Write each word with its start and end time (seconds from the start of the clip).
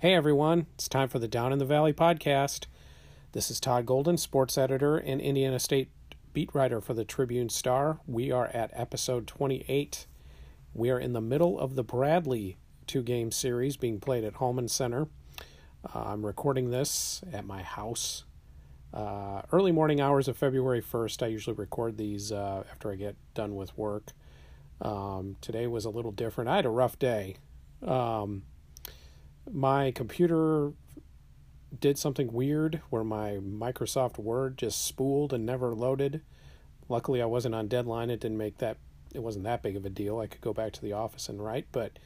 Hey 0.00 0.14
everyone, 0.14 0.64
it's 0.76 0.88
time 0.88 1.10
for 1.10 1.18
the 1.18 1.28
Down 1.28 1.52
in 1.52 1.58
the 1.58 1.66
Valley 1.66 1.92
podcast. 1.92 2.64
This 3.32 3.50
is 3.50 3.60
Todd 3.60 3.84
Golden, 3.84 4.16
sports 4.16 4.56
editor 4.56 4.96
and 4.96 5.20
Indiana 5.20 5.58
State 5.58 5.90
beat 6.32 6.54
writer 6.54 6.80
for 6.80 6.94
the 6.94 7.04
Tribune 7.04 7.50
Star. 7.50 8.00
We 8.06 8.32
are 8.32 8.46
at 8.46 8.70
episode 8.72 9.26
28. 9.26 10.06
We 10.72 10.88
are 10.88 10.98
in 10.98 11.12
the 11.12 11.20
middle 11.20 11.60
of 11.60 11.74
the 11.74 11.84
Bradley 11.84 12.56
two 12.86 13.02
game 13.02 13.30
series 13.30 13.76
being 13.76 14.00
played 14.00 14.24
at 14.24 14.36
Hulman 14.36 14.68
Center. 14.68 15.08
Uh, 15.94 16.04
I'm 16.06 16.24
recording 16.24 16.70
this 16.70 17.20
at 17.30 17.44
my 17.44 17.62
house. 17.62 18.24
Uh, 18.94 19.42
early 19.52 19.70
morning 19.70 20.00
hours 20.00 20.28
of 20.28 20.36
February 20.38 20.80
1st. 20.80 21.24
I 21.24 21.26
usually 21.26 21.56
record 21.56 21.98
these 21.98 22.32
uh, 22.32 22.64
after 22.70 22.90
I 22.90 22.94
get 22.94 23.16
done 23.34 23.54
with 23.54 23.76
work. 23.76 24.12
Um, 24.80 25.36
today 25.42 25.66
was 25.66 25.84
a 25.84 25.90
little 25.90 26.10
different. 26.10 26.48
I 26.48 26.56
had 26.56 26.64
a 26.64 26.70
rough 26.70 26.98
day. 26.98 27.36
Um, 27.86 28.44
my 29.50 29.90
computer 29.90 30.72
did 31.78 31.98
something 31.98 32.32
weird 32.32 32.80
where 32.90 33.04
my 33.04 33.38
Microsoft 33.42 34.18
Word 34.18 34.58
just 34.58 34.84
spooled 34.84 35.32
and 35.32 35.46
never 35.46 35.74
loaded. 35.74 36.22
Luckily, 36.88 37.22
I 37.22 37.26
wasn't 37.26 37.54
on 37.54 37.68
deadline. 37.68 38.10
It 38.10 38.20
didn't 38.20 38.38
make 38.38 38.58
that 38.58 38.78
it 39.14 39.22
wasn't 39.22 39.44
that 39.44 39.62
big 39.62 39.76
of 39.76 39.84
a 39.84 39.90
deal. 39.90 40.18
I 40.18 40.26
could 40.26 40.40
go 40.40 40.52
back 40.52 40.72
to 40.72 40.82
the 40.82 40.92
office 40.92 41.28
and 41.28 41.42
write, 41.42 41.66
but 41.72 41.98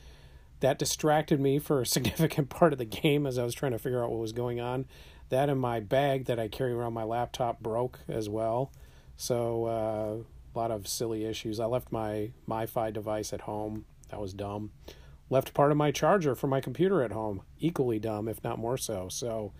that 0.60 0.78
distracted 0.78 1.40
me 1.40 1.58
for 1.58 1.80
a 1.80 1.86
significant 1.96 2.48
part 2.48 2.72
of 2.72 2.78
the 2.78 2.84
game 2.84 3.26
as 3.26 3.38
I 3.38 3.44
was 3.44 3.54
trying 3.54 3.72
to 3.72 3.78
figure 3.78 4.02
out 4.02 4.10
what 4.10 4.20
was 4.20 4.32
going 4.32 4.60
on. 4.60 4.86
That 5.30 5.48
and 5.48 5.60
my 5.60 5.80
bag 5.80 6.26
that 6.26 6.38
I 6.38 6.48
carry 6.48 6.72
around 6.72 6.92
my 6.92 7.04
laptop 7.04 7.60
broke 7.60 8.00
as 8.08 8.28
well. 8.28 8.70
So 9.16 9.64
uh, 9.64 10.16
a 10.54 10.58
lot 10.58 10.70
of 10.70 10.86
silly 10.86 11.24
issues. 11.24 11.60
I 11.60 11.64
left 11.66 11.90
my 11.90 12.30
MiFi 12.48 12.92
device 12.92 13.32
at 13.32 13.42
home. 13.42 13.86
That 14.10 14.20
was 14.20 14.34
dumb 14.34 14.70
left 15.30 15.54
part 15.54 15.70
of 15.70 15.76
my 15.76 15.90
charger 15.90 16.34
for 16.34 16.46
my 16.46 16.60
computer 16.60 17.02
at 17.02 17.12
home. 17.12 17.42
Equally 17.58 17.98
dumb, 17.98 18.28
if 18.28 18.42
not 18.44 18.58
more 18.58 18.76
so. 18.76 19.08
So, 19.08 19.52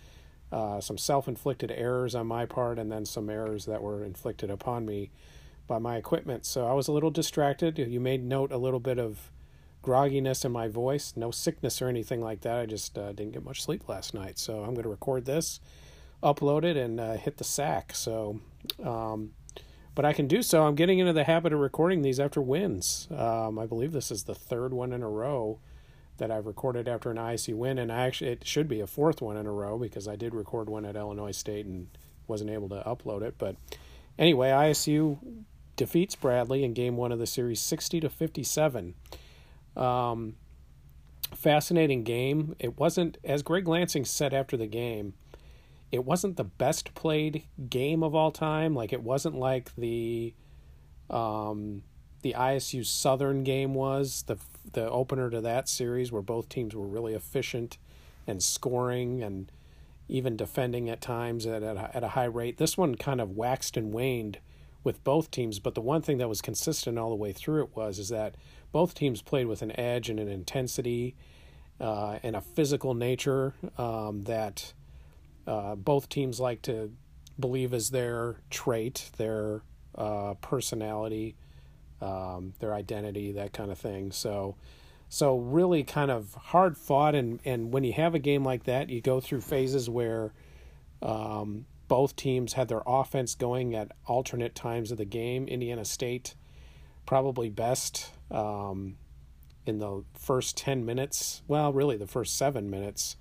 uh, 0.52 0.80
some 0.80 0.98
self 0.98 1.26
inflicted 1.26 1.70
errors 1.70 2.14
on 2.14 2.26
my 2.26 2.46
part, 2.46 2.78
and 2.78 2.90
then 2.92 3.04
some 3.04 3.30
errors 3.30 3.64
that 3.66 3.82
were 3.82 4.04
inflicted 4.04 4.50
upon 4.50 4.86
me 4.86 5.10
by 5.66 5.78
my 5.78 5.96
equipment. 5.96 6.44
So, 6.44 6.66
I 6.66 6.72
was 6.72 6.88
a 6.88 6.92
little 6.92 7.10
distracted. 7.10 7.78
You 7.78 8.00
made 8.00 8.24
note 8.24 8.52
a 8.52 8.58
little 8.58 8.80
bit 8.80 8.98
of 8.98 9.30
grogginess 9.82 10.44
in 10.44 10.52
my 10.52 10.68
voice. 10.68 11.14
No 11.16 11.30
sickness 11.30 11.82
or 11.82 11.88
anything 11.88 12.20
like 12.20 12.42
that. 12.42 12.58
I 12.58 12.66
just 12.66 12.96
uh, 12.96 13.12
didn't 13.12 13.32
get 13.32 13.44
much 13.44 13.62
sleep 13.62 13.88
last 13.88 14.14
night. 14.14 14.38
So, 14.38 14.58
I'm 14.62 14.74
going 14.74 14.84
to 14.84 14.88
record 14.88 15.24
this, 15.24 15.60
upload 16.22 16.64
it, 16.64 16.76
and 16.76 17.00
uh, 17.00 17.14
hit 17.14 17.38
the 17.38 17.44
sack. 17.44 17.94
So, 17.94 18.40
um, 18.82 19.32
but 19.94 20.04
I 20.04 20.12
can 20.12 20.26
do 20.26 20.42
so. 20.42 20.66
I'm 20.66 20.74
getting 20.74 20.98
into 20.98 21.12
the 21.12 21.24
habit 21.24 21.52
of 21.52 21.60
recording 21.60 22.02
these 22.02 22.18
after 22.18 22.40
wins. 22.40 23.08
Um, 23.10 23.58
I 23.58 23.66
believe 23.66 23.92
this 23.92 24.10
is 24.10 24.24
the 24.24 24.34
third 24.34 24.72
one 24.74 24.92
in 24.92 25.02
a 25.02 25.08
row 25.08 25.58
that 26.16 26.30
I've 26.30 26.46
recorded 26.46 26.88
after 26.88 27.10
an 27.10 27.16
ISU 27.16 27.54
win, 27.54 27.78
and 27.78 27.90
I 27.90 28.06
actually 28.06 28.30
it 28.30 28.46
should 28.46 28.68
be 28.68 28.80
a 28.80 28.86
fourth 28.86 29.20
one 29.20 29.36
in 29.36 29.46
a 29.46 29.52
row 29.52 29.78
because 29.78 30.06
I 30.08 30.16
did 30.16 30.34
record 30.34 30.68
one 30.68 30.84
at 30.84 30.96
Illinois 30.96 31.32
State 31.32 31.66
and 31.66 31.88
wasn't 32.26 32.50
able 32.50 32.68
to 32.70 32.82
upload 32.86 33.22
it. 33.22 33.34
But 33.38 33.56
anyway, 34.18 34.50
ISU 34.50 35.18
defeats 35.76 36.14
Bradley 36.14 36.64
in 36.64 36.72
Game 36.72 36.96
One 36.96 37.12
of 37.12 37.18
the 37.18 37.26
series, 37.26 37.60
sixty 37.60 38.00
to 38.00 38.08
fifty-seven. 38.08 38.94
Um, 39.76 40.36
fascinating 41.34 42.04
game. 42.04 42.54
It 42.58 42.78
wasn't 42.78 43.18
as 43.24 43.42
Greg 43.42 43.66
Lansing 43.66 44.04
said 44.04 44.32
after 44.32 44.56
the 44.56 44.68
game 44.68 45.14
it 45.94 46.04
wasn't 46.04 46.36
the 46.36 46.42
best 46.42 46.92
played 46.94 47.44
game 47.70 48.02
of 48.02 48.16
all 48.16 48.32
time. 48.32 48.74
Like 48.74 48.92
it 48.92 49.04
wasn't 49.04 49.36
like 49.36 49.72
the 49.76 50.34
um, 51.08 51.84
the 52.22 52.34
ISU 52.36 52.84
Southern 52.84 53.44
game 53.44 53.74
was 53.74 54.24
the 54.26 54.36
the 54.72 54.90
opener 54.90 55.30
to 55.30 55.40
that 55.40 55.68
series 55.68 56.10
where 56.10 56.20
both 56.20 56.48
teams 56.48 56.74
were 56.74 56.86
really 56.86 57.14
efficient 57.14 57.78
and 58.26 58.42
scoring 58.42 59.22
and 59.22 59.52
even 60.08 60.36
defending 60.36 60.90
at 60.90 61.00
times 61.00 61.46
at 61.46 61.62
at 61.62 61.76
a, 61.76 61.96
at 61.96 62.02
a 62.02 62.08
high 62.08 62.24
rate. 62.24 62.56
This 62.56 62.76
one 62.76 62.96
kind 62.96 63.20
of 63.20 63.36
waxed 63.36 63.76
and 63.76 63.92
waned 63.92 64.40
with 64.82 65.04
both 65.04 65.30
teams, 65.30 65.60
but 65.60 65.76
the 65.76 65.80
one 65.80 66.02
thing 66.02 66.18
that 66.18 66.28
was 66.28 66.42
consistent 66.42 66.98
all 66.98 67.10
the 67.10 67.14
way 67.14 67.32
through 67.32 67.62
it 67.62 67.76
was 67.76 68.00
is 68.00 68.08
that 68.08 68.34
both 68.72 68.94
teams 68.94 69.22
played 69.22 69.46
with 69.46 69.62
an 69.62 69.78
edge 69.78 70.10
and 70.10 70.18
an 70.18 70.28
intensity 70.28 71.14
uh, 71.80 72.18
and 72.24 72.34
a 72.34 72.40
physical 72.40 72.94
nature 72.94 73.54
um, 73.78 74.24
that 74.24 74.72
uh, 75.46 75.74
both 75.74 76.08
teams 76.08 76.40
like 76.40 76.62
to 76.62 76.92
believe 77.38 77.74
is 77.74 77.90
their 77.90 78.36
trait, 78.50 79.10
their 79.16 79.62
uh, 79.96 80.34
personality, 80.34 81.36
um, 82.00 82.54
their 82.60 82.74
identity, 82.74 83.32
that 83.32 83.52
kind 83.52 83.70
of 83.70 83.78
thing. 83.78 84.12
So, 84.12 84.56
so 85.08 85.38
really 85.38 85.84
kind 85.84 86.10
of 86.10 86.34
hard 86.34 86.76
fought. 86.76 87.14
And, 87.14 87.40
and 87.44 87.72
when 87.72 87.84
you 87.84 87.92
have 87.92 88.14
a 88.14 88.18
game 88.18 88.44
like 88.44 88.64
that, 88.64 88.90
you 88.90 89.00
go 89.00 89.20
through 89.20 89.40
phases 89.40 89.88
where 89.88 90.32
um, 91.02 91.66
both 91.88 92.16
teams 92.16 92.54
had 92.54 92.68
their 92.68 92.82
offense 92.86 93.34
going 93.34 93.74
at 93.74 93.92
alternate 94.06 94.54
times 94.54 94.90
of 94.90 94.98
the 94.98 95.04
game. 95.04 95.46
Indiana 95.48 95.84
State 95.84 96.34
probably 97.06 97.50
best 97.50 98.12
um, 98.30 98.96
in 99.66 99.78
the 99.78 100.04
first 100.14 100.56
10 100.56 100.84
minutes, 100.84 101.42
well, 101.46 101.72
really 101.72 101.96
the 101.96 102.06
first 102.06 102.36
seven 102.36 102.70
minutes 102.70 103.16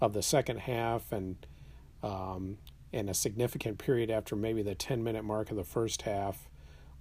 of 0.00 0.12
the 0.12 0.22
second 0.22 0.60
half. 0.60 1.12
And 1.12 1.36
um, 2.06 2.58
a 2.92 3.14
significant 3.14 3.78
period 3.78 4.10
after 4.10 4.34
maybe 4.34 4.62
the 4.62 4.74
10 4.74 5.02
minute 5.04 5.24
mark 5.24 5.50
of 5.50 5.56
the 5.56 5.64
first 5.64 6.02
half 6.02 6.48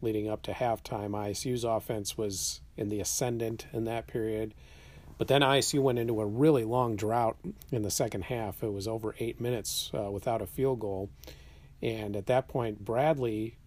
leading 0.01 0.29
up 0.29 0.41
to 0.43 0.51
halftime. 0.51 1.11
ISU's 1.11 1.63
offense 1.63 2.17
was 2.17 2.61
in 2.75 2.89
the 2.89 2.99
ascendant 2.99 3.65
in 3.71 3.85
that 3.85 4.07
period. 4.07 4.53
But 5.17 5.29
then 5.29 5.41
ISU 5.41 5.81
went 5.81 5.99
into 5.99 6.19
a 6.19 6.25
really 6.25 6.65
long 6.65 6.97
drought 6.97 7.37
in 7.71 7.83
the 7.83 7.91
second 7.91 8.25
half. 8.25 8.61
It 8.61 8.73
was 8.73 8.87
over 8.87 9.15
eight 9.19 9.39
minutes 9.39 9.89
uh, 9.93 10.11
without 10.11 10.41
a 10.41 10.45
field 10.45 10.81
goal. 10.81 11.09
And 11.81 12.15
at 12.15 12.25
that 12.25 12.49
point, 12.49 12.83
Bradley, 12.83 13.57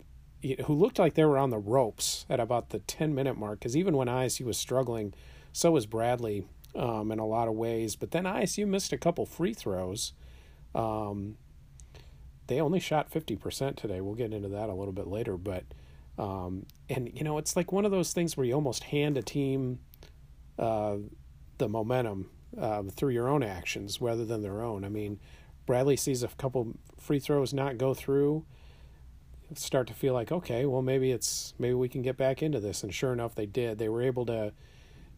who 0.67 0.75
looked 0.75 0.99
like 0.99 1.15
they 1.15 1.25
were 1.25 1.39
on 1.39 1.51
the 1.51 1.59
ropes 1.59 2.27
at 2.29 2.41
about 2.41 2.71
the 2.71 2.81
10 2.81 3.15
minute 3.15 3.39
mark, 3.39 3.61
because 3.61 3.77
even 3.77 3.97
when 3.97 4.09
ISU 4.09 4.45
was 4.45 4.59
struggling, 4.59 5.15
so 5.53 5.71
was 5.71 5.87
Bradley 5.87 6.45
um, 6.75 7.11
in 7.11 7.19
a 7.19 7.27
lot 7.27 7.49
of 7.49 7.55
ways. 7.55 7.97
But 7.97 8.11
then 8.11 8.25
ISU 8.25 8.67
missed 8.67 8.93
a 8.93 8.99
couple 8.99 9.25
free 9.25 9.55
throws 9.55 10.13
um, 10.75 11.37
they 12.47 12.61
only 12.61 12.81
shot 12.81 13.11
50% 13.11 13.77
today. 13.77 14.01
We'll 14.01 14.15
get 14.15 14.33
into 14.33 14.49
that 14.49 14.69
a 14.69 14.75
little 14.75 14.93
bit 14.93 15.07
later. 15.07 15.37
But, 15.37 15.65
um, 16.19 16.67
and, 16.89 17.11
you 17.15 17.25
know, 17.25 17.39
it's 17.39 17.57
like 17.57 17.73
one 17.73 17.85
of 17.85 17.91
those 17.91 18.13
things 18.13 18.37
where 18.37 18.47
you 18.47 18.55
almost 18.55 18.85
hand 18.85 19.17
a 19.17 19.23
team 19.23 19.81
uh, 20.59 20.97
the 21.59 21.69
momentum 21.69 22.31
uh, 22.59 22.83
through 22.85 23.11
your 23.11 23.29
own 23.29 23.43
actions 23.43 24.01
rather 24.01 24.25
than 24.25 24.43
their 24.43 24.63
own. 24.63 24.85
I 24.85 24.89
mean, 24.89 25.21
Bradley 25.67 25.97
sees 25.97 26.23
a 26.23 26.29
couple 26.29 26.75
free 26.99 27.19
throws 27.19 27.53
not 27.53 27.79
go 27.79 27.95
through, 27.95 28.45
start 29.55 29.87
to 29.89 29.95
feel 29.95 30.15
like, 30.15 30.33
okay, 30.33 30.65
well, 30.67 30.83
maybe 30.83 31.13
it's, 31.13 31.55
maybe 31.59 31.75
we 31.75 31.89
can 31.89 32.03
get 32.03 32.17
back 32.17 32.43
into 32.43 32.61
this. 32.61 32.83
And 32.83 32.95
sure 32.95 33.13
enough, 33.13 33.35
they 33.35 33.47
did. 33.47 33.79
They 33.79 33.89
were 33.89 34.03
able 34.03 34.25
to 34.27 34.53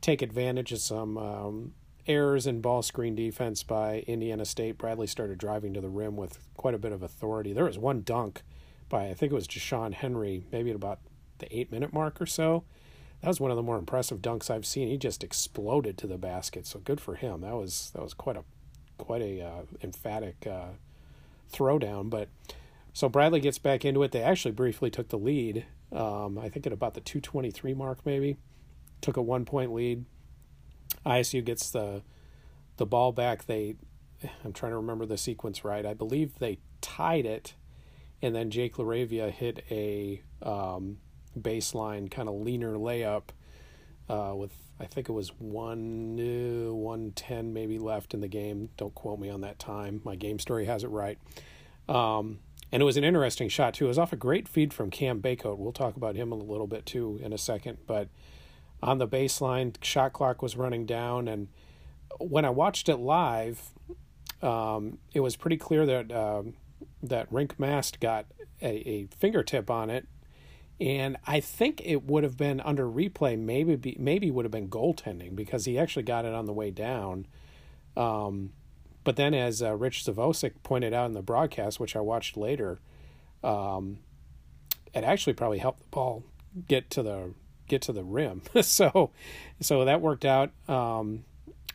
take 0.01 0.23
advantage 0.23 0.73
of 0.73 0.81
some 0.81 1.17
um, 1.17 1.75
errors 2.11 2.47
in 2.47 2.61
ball 2.61 2.83
screen 2.83 3.15
defense 3.15 3.63
by 3.63 4.01
Indiana 4.07 4.45
State, 4.45 4.77
Bradley 4.77 5.07
started 5.07 5.39
driving 5.39 5.73
to 5.75 5.81
the 5.81 5.89
rim 5.89 6.17
with 6.17 6.39
quite 6.57 6.75
a 6.75 6.79
bit 6.79 6.93
of 6.93 7.03
authority. 7.03 7.53
There 7.53 7.65
was 7.65 7.79
one 7.79 8.03
dunk 8.03 8.43
by, 8.89 9.09
I 9.09 9.15
think 9.15 9.31
it 9.31 9.35
was 9.35 9.47
Ja'Shon 9.47 9.95
Henry, 9.95 10.45
maybe 10.51 10.71
at 10.71 10.77
about 10.77 10.99
the 11.39 11.57
eight 11.57 11.71
minute 11.71 11.93
mark 11.93 12.21
or 12.21 12.27
so. 12.27 12.65
That 13.21 13.29
was 13.29 13.41
one 13.41 13.51
of 13.51 13.57
the 13.57 13.63
more 13.63 13.79
impressive 13.79 14.19
dunks 14.21 14.51
I've 14.51 14.67
seen. 14.67 14.89
He 14.89 14.97
just 14.97 15.23
exploded 15.23 15.97
to 15.99 16.07
the 16.07 16.19
basket, 16.19 16.67
so 16.67 16.81
good 16.81 17.01
for 17.01 17.15
him. 17.15 17.43
That 17.43 17.55
was 17.55 17.91
that 17.95 18.03
was 18.03 18.15
quite 18.15 18.37
a 18.37 18.45
quite 18.99 19.23
a 19.23 19.43
uh, 19.43 19.63
emphatic 19.83 20.47
uh, 20.47 20.71
throwdown. 21.53 22.09
But 22.11 22.29
so 22.93 23.09
Bradley 23.09 23.41
gets 23.41 23.59
back 23.59 23.85
into 23.85 24.03
it. 24.03 24.13
They 24.13 24.23
actually 24.23 24.53
briefly 24.53 24.91
took 24.91 25.09
the 25.09 25.19
lead. 25.19 25.67
Um, 25.93 26.39
I 26.39 26.49
think 26.49 26.67
at 26.67 26.73
about 26.73 26.95
the 26.95 27.01
two 27.01 27.21
twenty 27.21 27.51
three 27.51 27.75
mark, 27.75 27.99
maybe 28.07 28.39
took 29.03 29.19
a 29.19 29.23
one 29.23 29.45
point 29.45 29.73
lead 29.73 30.07
ISU 31.05 31.45
gets 31.45 31.71
the 31.71 32.03
the 32.77 32.87
ball 32.87 33.13
back. 33.13 33.47
They 33.47 33.77
I'm 34.45 34.53
trying 34.53 34.73
to 34.73 34.77
remember 34.77 35.07
the 35.07 35.19
sequence 35.19 35.65
right. 35.65 35.85
I 35.85 35.95
believe 35.95 36.39
they 36.39 36.59
tied 36.81 37.27
it, 37.27 37.55
and 38.21 38.35
then 38.35 38.51
Jake 38.51 38.77
LaRavia 38.77 39.31
hit 39.31 39.65
a 39.71 40.23
um, 40.43 40.99
baseline 41.39 42.11
kind 42.11 42.29
of 42.29 42.35
leaner 42.35 42.75
layup 42.75 43.31
uh, 44.09 44.35
with 44.35 44.53
I 44.79 44.87
think 44.87 45.09
it 45.09 45.13
was 45.13 45.29
one 45.39 46.19
uh, 46.19 46.73
one 46.73 47.13
ten 47.15 47.53
maybe 47.53 47.79
left 47.79 48.15
in 48.15 48.21
the 48.21 48.29
game. 48.29 48.71
Don't 48.77 48.95
quote 48.95 49.19
me 49.19 49.31
on 49.31 49.43
that 49.43 49.59
time. 49.59 50.01
My 50.05 50.17
game 50.17 50.39
story 50.39 50.65
has 50.67 50.85
it 50.85 50.89
right. 50.89 51.19
Um, 51.89 52.41
and 52.73 52.83
it 52.83 52.85
was 52.85 52.97
an 52.97 53.05
interesting 53.05 53.49
shot 53.49 53.75
too. 53.75 53.87
It 53.87 53.89
was 53.89 53.99
off 53.99 54.13
a 54.13 54.17
great 54.17 54.49
feed 54.49 54.73
from 54.73 54.91
Cam 54.91 55.21
Bacot. 55.21 55.59
We'll 55.59 55.73
talk 55.73 55.97
about 55.97 56.17
him 56.17 56.33
a 56.33 56.37
little 56.37 56.67
bit 56.67 56.87
too 56.87 57.19
in 57.23 57.33
a 57.33 57.39
second, 57.39 57.79
but 57.87 58.09
on 58.83 58.99
the 58.99 59.09
baseline. 59.09 59.75
Shot 59.83 60.13
clock 60.13 60.43
was 60.43 60.57
running 60.57 60.87
down, 60.87 61.29
and 61.29 61.49
when 62.19 62.45
I 62.45 62.51
watched 62.51 62.89
it 62.89 62.97
live, 62.97 63.71
um, 64.43 64.99
it 65.13 65.21
was 65.21 65.37
pretty 65.37 65.57
clear 65.57 65.87
that 65.87 66.11
uh, 66.11 66.43
that 67.03 67.31
Rienk 67.31 67.59
Mast 67.59 68.01
got 68.01 68.27
a, 68.63 68.89
a, 68.89 69.09
fingertip 69.19 69.71
on 69.71 69.91
it, 69.91 70.07
and 70.81 71.17
I 71.27 71.41
think 71.41 71.81
it 71.85 72.05
would 72.05 72.25
have 72.25 72.37
been 72.37 72.61
under 72.61 72.87
replay. 72.87 73.39
Maybe 73.39 73.77
be, 73.77 73.97
maybe 73.99 74.31
would 74.31 74.45
have 74.45 74.53
been 74.53 74.69
goaltending 74.69 75.35
because 75.35 75.65
he 75.65 75.79
actually 75.79 76.03
got 76.03 76.25
it 76.25 76.35
on 76.35 76.47
the 76.47 76.53
way 76.53 76.71
down. 76.71 77.27
Um, 77.97 78.53
but 79.03 79.17
then, 79.17 79.35
as 79.35 79.63
uh, 79.63 79.75
Rich 79.77 80.05
Zvosec 80.05 80.53
pointed 80.63 80.93
out 80.93 81.07
in 81.07 81.15
the 81.15 81.23
broadcast, 81.23 81.81
which 81.81 81.97
I 81.97 82.01
watched 82.01 82.37
later, 82.37 82.81
um, 83.43 83.99
it 84.95 85.05
actually 85.05 85.33
probably 85.33 85.59
helped 85.59 85.81
the 85.81 85.89
ball 85.89 86.25
get 86.67 86.91
to 86.91 87.03
the 87.03 87.35
get 87.71 87.83
to 87.83 87.93
the 87.93 88.05
rim. 88.05 88.43
so, 88.63 89.11
so 89.61 89.85
that 89.85 90.01
worked 90.01 90.25
out. 90.25 90.51
Um, 90.69 91.25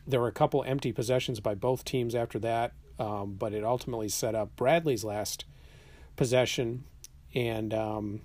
there 0.06 0.20
were 0.20 0.28
a 0.28 0.32
couple 0.32 0.62
empty 0.64 0.92
possessions 0.92 1.40
by 1.40 1.54
both 1.54 1.84
teams 1.84 2.14
after 2.14 2.38
that, 2.38 2.72
um, 2.98 3.34
but 3.34 3.52
it 3.52 3.64
ultimately 3.64 4.08
set 4.08 4.34
up 4.34 4.54
Bradley's 4.54 5.02
last 5.02 5.44
possession, 6.14 6.84
and 7.34 7.74
um, 7.74 8.20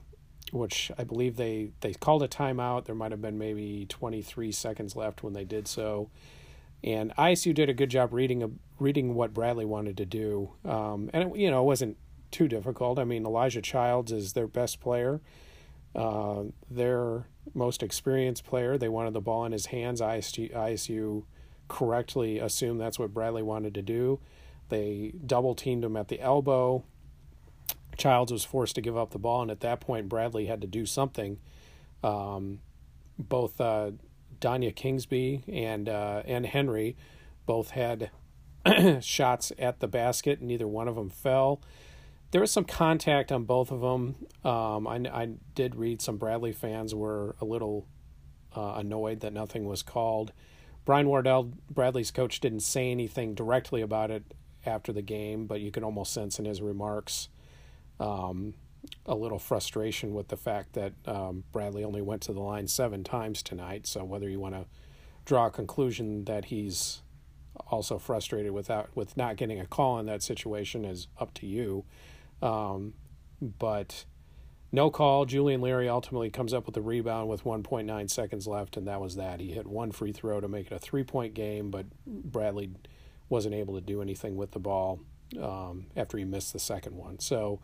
which 0.51 0.91
I 0.97 1.03
believe 1.03 1.37
they 1.37 1.71
they 1.81 1.93
called 1.93 2.21
a 2.21 2.27
timeout. 2.27 2.85
There 2.85 2.95
might 2.95 3.11
have 3.11 3.21
been 3.21 3.37
maybe 3.37 3.85
23 3.89 4.51
seconds 4.51 4.95
left 4.95 5.23
when 5.23 5.33
they 5.33 5.43
did 5.43 5.67
so, 5.67 6.09
and 6.83 7.15
ISU 7.15 7.53
did 7.53 7.69
a 7.69 7.73
good 7.73 7.89
job 7.89 8.13
reading 8.13 8.43
a, 8.43 8.49
reading 8.79 9.15
what 9.15 9.33
Bradley 9.33 9.65
wanted 9.65 9.97
to 9.97 10.05
do, 10.05 10.51
um, 10.65 11.09
and 11.13 11.31
it, 11.31 11.37
you 11.37 11.49
know 11.49 11.61
it 11.61 11.65
wasn't 11.65 11.97
too 12.29 12.47
difficult. 12.47 12.99
I 12.99 13.05
mean 13.05 13.25
Elijah 13.25 13.61
Childs 13.61 14.11
is 14.11 14.33
their 14.33 14.47
best 14.47 14.79
player, 14.79 15.19
uh, 15.95 16.43
their 16.69 17.27
most 17.53 17.83
experienced 17.83 18.45
player. 18.45 18.77
They 18.77 18.89
wanted 18.89 19.13
the 19.13 19.21
ball 19.21 19.45
in 19.45 19.51
his 19.51 19.67
hands. 19.67 20.01
ISU, 20.01 20.53
ISU 20.53 21.23
correctly 21.67 22.39
assumed 22.39 22.79
that's 22.79 22.99
what 22.99 23.13
Bradley 23.13 23.43
wanted 23.43 23.73
to 23.75 23.81
do. 23.81 24.19
They 24.69 25.13
double 25.25 25.55
teamed 25.55 25.83
him 25.83 25.97
at 25.97 26.07
the 26.07 26.19
elbow. 26.21 26.83
Childs 27.97 28.31
was 28.31 28.45
forced 28.45 28.75
to 28.75 28.81
give 28.81 28.97
up 28.97 29.11
the 29.11 29.19
ball, 29.19 29.41
and 29.41 29.51
at 29.51 29.59
that 29.59 29.81
point, 29.81 30.07
Bradley 30.07 30.45
had 30.45 30.61
to 30.61 30.67
do 30.67 30.85
something. 30.85 31.39
Um, 32.03 32.59
both 33.19 33.59
uh, 33.59 33.91
Danya 34.39 34.73
Kingsby 34.73 35.43
and 35.47 35.89
uh, 35.89 36.23
and 36.25 36.45
Henry 36.45 36.95
both 37.45 37.71
had 37.71 38.11
shots 39.01 39.51
at 39.59 39.79
the 39.79 39.87
basket, 39.87 40.39
and 40.39 40.47
neither 40.47 40.67
one 40.67 40.87
of 40.87 40.95
them 40.95 41.09
fell. 41.09 41.61
There 42.31 42.41
was 42.41 42.51
some 42.51 42.63
contact 42.63 43.31
on 43.31 43.43
both 43.43 43.71
of 43.71 43.81
them. 43.81 44.15
Um, 44.43 44.87
I, 44.87 44.95
I, 45.11 45.29
did 45.53 45.75
read 45.75 46.01
some 46.01 46.17
Bradley 46.17 46.53
fans 46.53 46.95
were 46.95 47.35
a 47.41 47.45
little 47.45 47.87
uh, 48.55 48.75
annoyed 48.77 49.19
that 49.19 49.33
nothing 49.33 49.65
was 49.65 49.83
called. 49.83 50.31
Brian 50.85 51.07
Wardle, 51.07 51.51
Bradley's 51.69 52.09
coach, 52.09 52.39
didn't 52.39 52.61
say 52.61 52.89
anything 52.89 53.35
directly 53.35 53.81
about 53.81 54.11
it 54.11 54.33
after 54.65 54.93
the 54.93 55.01
game, 55.01 55.45
but 55.45 55.61
you 55.61 55.71
could 55.71 55.83
almost 55.83 56.13
sense 56.13 56.39
in 56.39 56.45
his 56.45 56.61
remarks 56.61 57.29
um, 57.99 58.53
a 59.05 59.13
little 59.13 59.37
frustration 59.37 60.13
with 60.13 60.29
the 60.29 60.37
fact 60.37 60.73
that 60.73 60.93
um, 61.05 61.43
Bradley 61.51 61.83
only 61.83 62.01
went 62.01 62.21
to 62.23 62.33
the 62.33 62.39
line 62.39 62.67
seven 62.67 63.03
times 63.03 63.43
tonight. 63.43 63.85
So 63.85 64.03
whether 64.03 64.29
you 64.29 64.39
want 64.39 64.55
to 64.55 64.65
draw 65.25 65.47
a 65.47 65.51
conclusion 65.51 66.25
that 66.25 66.45
he's 66.45 67.01
also 67.67 67.99
frustrated 67.99 68.51
without 68.51 68.89
with 68.95 69.15
not 69.17 69.35
getting 69.35 69.59
a 69.59 69.65
call 69.65 69.99
in 69.99 70.05
that 70.07 70.23
situation 70.23 70.85
is 70.85 71.07
up 71.19 71.33
to 71.35 71.45
you. 71.45 71.85
Um, 72.41 72.93
but 73.41 74.05
no 74.71 74.89
call. 74.89 75.25
Julian 75.25 75.61
Larry 75.61 75.89
ultimately 75.89 76.29
comes 76.29 76.53
up 76.53 76.65
with 76.65 76.75
the 76.75 76.81
rebound 76.81 77.29
with 77.29 77.43
1.9 77.43 78.09
seconds 78.09 78.47
left, 78.47 78.77
and 78.77 78.87
that 78.87 79.01
was 79.01 79.15
that. 79.15 79.39
He 79.39 79.51
hit 79.51 79.67
one 79.67 79.91
free 79.91 80.11
throw 80.11 80.39
to 80.39 80.47
make 80.47 80.67
it 80.67 80.73
a 80.73 80.79
three 80.79 81.03
point 81.03 81.33
game, 81.33 81.71
but 81.71 81.85
Bradley 82.05 82.71
wasn't 83.29 83.55
able 83.55 83.75
to 83.75 83.81
do 83.81 84.01
anything 84.01 84.35
with 84.35 84.51
the 84.51 84.59
ball 84.59 85.01
um, 85.41 85.87
after 85.95 86.17
he 86.17 86.23
missed 86.23 86.53
the 86.53 86.59
second 86.59 86.95
one. 86.95 87.19
So, 87.19 87.59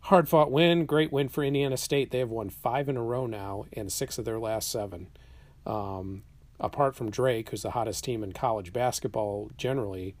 hard 0.00 0.28
fought 0.28 0.50
win. 0.50 0.86
Great 0.86 1.12
win 1.12 1.28
for 1.28 1.42
Indiana 1.44 1.76
State. 1.76 2.10
They 2.10 2.18
have 2.18 2.30
won 2.30 2.50
five 2.50 2.88
in 2.88 2.96
a 2.96 3.02
row 3.02 3.26
now 3.26 3.66
and 3.72 3.92
six 3.92 4.18
of 4.18 4.24
their 4.24 4.38
last 4.38 4.70
seven. 4.70 5.08
Um, 5.66 6.22
apart 6.60 6.94
from 6.94 7.10
Drake, 7.10 7.50
who's 7.50 7.62
the 7.62 7.70
hottest 7.72 8.04
team 8.04 8.22
in 8.22 8.32
college 8.32 8.72
basketball 8.72 9.50
generally, 9.56 10.16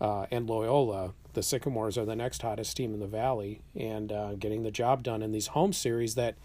uh, 0.00 0.26
and 0.30 0.48
Loyola, 0.48 1.14
the 1.34 1.42
Sycamores 1.42 1.98
are 1.98 2.04
the 2.04 2.16
next 2.16 2.42
hottest 2.42 2.76
team 2.76 2.94
in 2.94 3.00
the 3.00 3.06
Valley 3.06 3.62
and 3.74 4.10
uh, 4.10 4.34
getting 4.34 4.62
the 4.62 4.70
job 4.70 5.02
done 5.02 5.22
in 5.22 5.32
these 5.32 5.48
home 5.48 5.72
series 5.72 6.14
that 6.14 6.36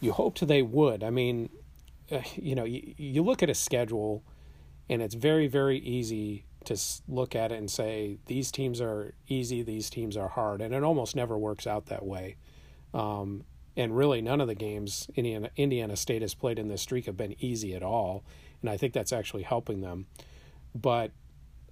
you 0.00 0.12
hoped 0.12 0.46
they 0.46 0.62
would. 0.62 1.04
I 1.04 1.10
mean, 1.10 1.48
uh, 2.10 2.22
you 2.36 2.54
know, 2.54 2.64
you, 2.64 2.94
you 2.96 3.22
look 3.22 3.42
at 3.42 3.50
a 3.50 3.54
schedule 3.54 4.22
and 4.88 5.00
it's 5.00 5.14
very, 5.14 5.46
very 5.46 5.78
easy 5.78 6.44
to 6.64 6.76
look 7.08 7.34
at 7.34 7.52
it 7.52 7.58
and 7.58 7.70
say 7.70 8.18
these 8.26 8.50
teams 8.50 8.80
are 8.80 9.14
easy, 9.28 9.62
these 9.62 9.90
teams 9.90 10.16
are 10.16 10.28
hard, 10.28 10.60
and 10.60 10.74
it 10.74 10.82
almost 10.82 11.16
never 11.16 11.36
works 11.36 11.66
out 11.66 11.86
that 11.86 12.04
way. 12.04 12.36
Um, 12.94 13.44
and 13.76 13.96
really, 13.96 14.20
none 14.20 14.40
of 14.40 14.48
the 14.48 14.54
games 14.54 15.08
Indiana, 15.14 15.50
Indiana 15.56 15.96
State 15.96 16.22
has 16.22 16.34
played 16.34 16.58
in 16.58 16.68
this 16.68 16.82
streak 16.82 17.06
have 17.06 17.16
been 17.16 17.34
easy 17.38 17.74
at 17.74 17.82
all, 17.82 18.22
and 18.60 18.68
I 18.68 18.76
think 18.76 18.92
that's 18.92 19.12
actually 19.12 19.44
helping 19.44 19.80
them. 19.80 20.06
But 20.74 21.12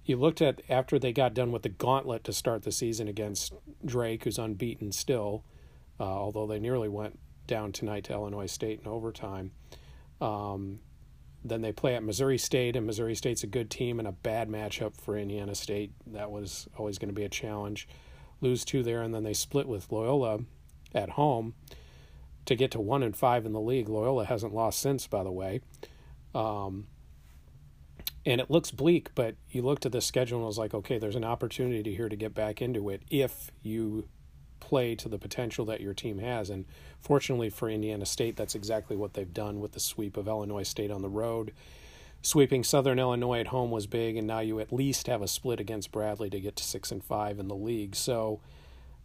you 0.05 0.17
looked 0.17 0.41
at 0.41 0.61
after 0.69 0.97
they 0.97 1.13
got 1.13 1.33
done 1.33 1.51
with 1.51 1.61
the 1.61 1.69
gauntlet 1.69 2.23
to 2.25 2.33
start 2.33 2.63
the 2.63 2.71
season 2.71 3.07
against 3.07 3.53
Drake, 3.85 4.23
who's 4.23 4.39
unbeaten 4.39 4.91
still, 4.91 5.43
uh, 5.99 6.03
although 6.03 6.47
they 6.47 6.59
nearly 6.59 6.89
went 6.89 7.19
down 7.47 7.71
tonight 7.71 8.05
to 8.05 8.13
Illinois 8.13 8.47
State 8.47 8.81
in 8.83 8.87
overtime. 8.87 9.51
Um, 10.19 10.79
then 11.43 11.61
they 11.61 11.71
play 11.71 11.95
at 11.95 12.03
Missouri 12.03 12.37
State, 12.37 12.75
and 12.75 12.85
Missouri 12.85 13.15
State's 13.15 13.43
a 13.43 13.47
good 13.47 13.69
team 13.69 13.99
and 13.99 14.07
a 14.07 14.11
bad 14.11 14.47
matchup 14.49 14.95
for 14.95 15.17
Indiana 15.17 15.55
State. 15.55 15.91
That 16.07 16.31
was 16.31 16.67
always 16.77 16.97
going 16.97 17.09
to 17.09 17.15
be 17.15 17.23
a 17.23 17.29
challenge. 17.29 17.87
Lose 18.41 18.63
two 18.63 18.83
there, 18.83 19.01
and 19.01 19.13
then 19.13 19.23
they 19.23 19.33
split 19.33 19.67
with 19.67 19.91
Loyola 19.91 20.39
at 20.93 21.11
home 21.11 21.53
to 22.45 22.55
get 22.55 22.71
to 22.71 22.79
one 22.79 23.03
and 23.03 23.15
five 23.15 23.45
in 23.45 23.53
the 23.53 23.61
league. 23.61 23.89
Loyola 23.89 24.25
hasn't 24.25 24.53
lost 24.53 24.79
since, 24.79 25.07
by 25.07 25.23
the 25.23 25.31
way. 25.31 25.61
Um, 26.33 26.87
and 28.25 28.39
it 28.39 28.51
looks 28.51 28.71
bleak, 28.71 29.09
but 29.15 29.35
you 29.49 29.61
looked 29.61 29.85
at 29.85 29.91
the 29.91 30.01
schedule 30.01 30.39
and 30.39 30.47
was 30.47 30.57
like, 30.57 30.73
okay, 30.73 30.97
there's 30.97 31.15
an 31.15 31.25
opportunity 31.25 31.95
here 31.95 32.09
to 32.09 32.15
get 32.15 32.33
back 32.33 32.61
into 32.61 32.89
it 32.89 33.01
if 33.09 33.51
you 33.63 34.07
play 34.59 34.95
to 34.95 35.09
the 35.09 35.17
potential 35.17 35.65
that 35.65 35.81
your 35.81 35.93
team 35.93 36.19
has. 36.19 36.49
And 36.49 36.65
fortunately 36.99 37.49
for 37.49 37.69
Indiana 37.69 38.05
State, 38.05 38.37
that's 38.37 38.55
exactly 38.55 38.95
what 38.95 39.13
they've 39.13 39.33
done 39.33 39.59
with 39.59 39.73
the 39.73 39.79
sweep 39.79 40.17
of 40.17 40.27
Illinois 40.27 40.63
State 40.63 40.91
on 40.91 41.01
the 41.01 41.09
road. 41.09 41.51
Sweeping 42.21 42.63
Southern 42.63 42.99
Illinois 42.99 43.39
at 43.39 43.47
home 43.47 43.71
was 43.71 43.87
big, 43.87 44.15
and 44.15 44.27
now 44.27 44.39
you 44.39 44.59
at 44.59 44.71
least 44.71 45.07
have 45.07 45.23
a 45.23 45.27
split 45.27 45.59
against 45.59 45.91
Bradley 45.91 46.29
to 46.29 46.39
get 46.39 46.55
to 46.57 46.63
six 46.63 46.91
and 46.91 47.03
five 47.03 47.39
in 47.39 47.47
the 47.47 47.55
league. 47.55 47.95
So, 47.95 48.41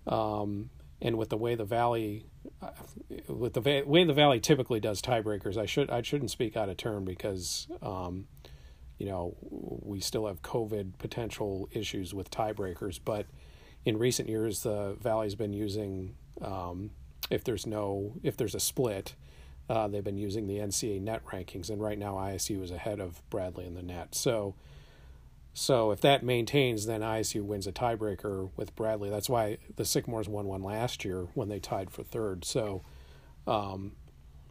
um, 0.07 0.69
and 1.01 1.17
with 1.17 1.31
the 1.31 1.39
way 1.39 1.55
the 1.55 1.65
Valley, 1.65 2.27
uh, 2.61 2.69
with 3.27 3.55
the 3.55 3.83
way 3.87 4.05
the 4.05 4.13
Valley 4.13 4.39
typically 4.39 4.81
does 4.81 5.01
tiebreakers, 5.01 5.57
I 5.57 5.65
should 5.65 5.89
I 5.89 6.03
shouldn't 6.03 6.31
speak 6.31 6.59
out 6.59 6.69
of 6.69 6.77
turn 6.77 7.07
because 7.07 7.67
um, 7.81 8.27
you 8.99 9.07
know, 9.07 9.37
we 9.41 10.01
still 10.01 10.27
have 10.27 10.43
COVID 10.43 10.99
potential 10.99 11.69
issues 11.73 12.15
with 12.15 12.31
tiebreakers, 12.31 12.99
but 13.05 13.27
in 13.85 13.99
recent 13.99 14.29
years, 14.29 14.63
the 14.63 14.97
Valley's 15.01 15.35
been 15.35 15.53
using, 15.53 16.17
um, 16.43 16.91
if 17.31 17.45
there's 17.45 17.67
no, 17.67 18.15
if 18.23 18.37
there's 18.37 18.55
a 18.55 18.61
split, 18.61 19.15
uh, 19.69 19.89
they've 19.89 20.05
been 20.05 20.19
using 20.19 20.47
the 20.47 20.59
NCAA 20.59 21.01
net 21.01 21.25
rankings, 21.27 21.71
and 21.71 21.81
right 21.81 21.99
now 21.99 22.15
ISU 22.15 22.63
is 22.63 22.71
ahead 22.71 23.01
of 23.01 23.23
Bradley 23.31 23.67
in 23.67 23.75
the 23.75 23.83
net. 23.83 24.15
So, 24.15 24.55
so 25.53 25.91
if 25.91 26.01
that 26.03 26.23
maintains, 26.23 26.87
then 26.87 27.01
ISU 27.01 27.43
wins 27.43 27.67
a 27.67 27.73
tiebreaker 27.73 28.51
with 28.57 28.77
Bradley. 28.77 29.11
That's 29.11 29.29
why 29.29 29.59
the 29.77 29.85
Sycamores 29.85 30.29
won 30.29 30.47
one 30.47 30.63
last 30.63 31.05
year 31.05 31.29
when 31.35 31.49
they 31.49 31.59
tied 31.59 31.91
for 31.91 32.03
third. 32.03 32.45
So, 32.45 32.83
um, 33.47 33.93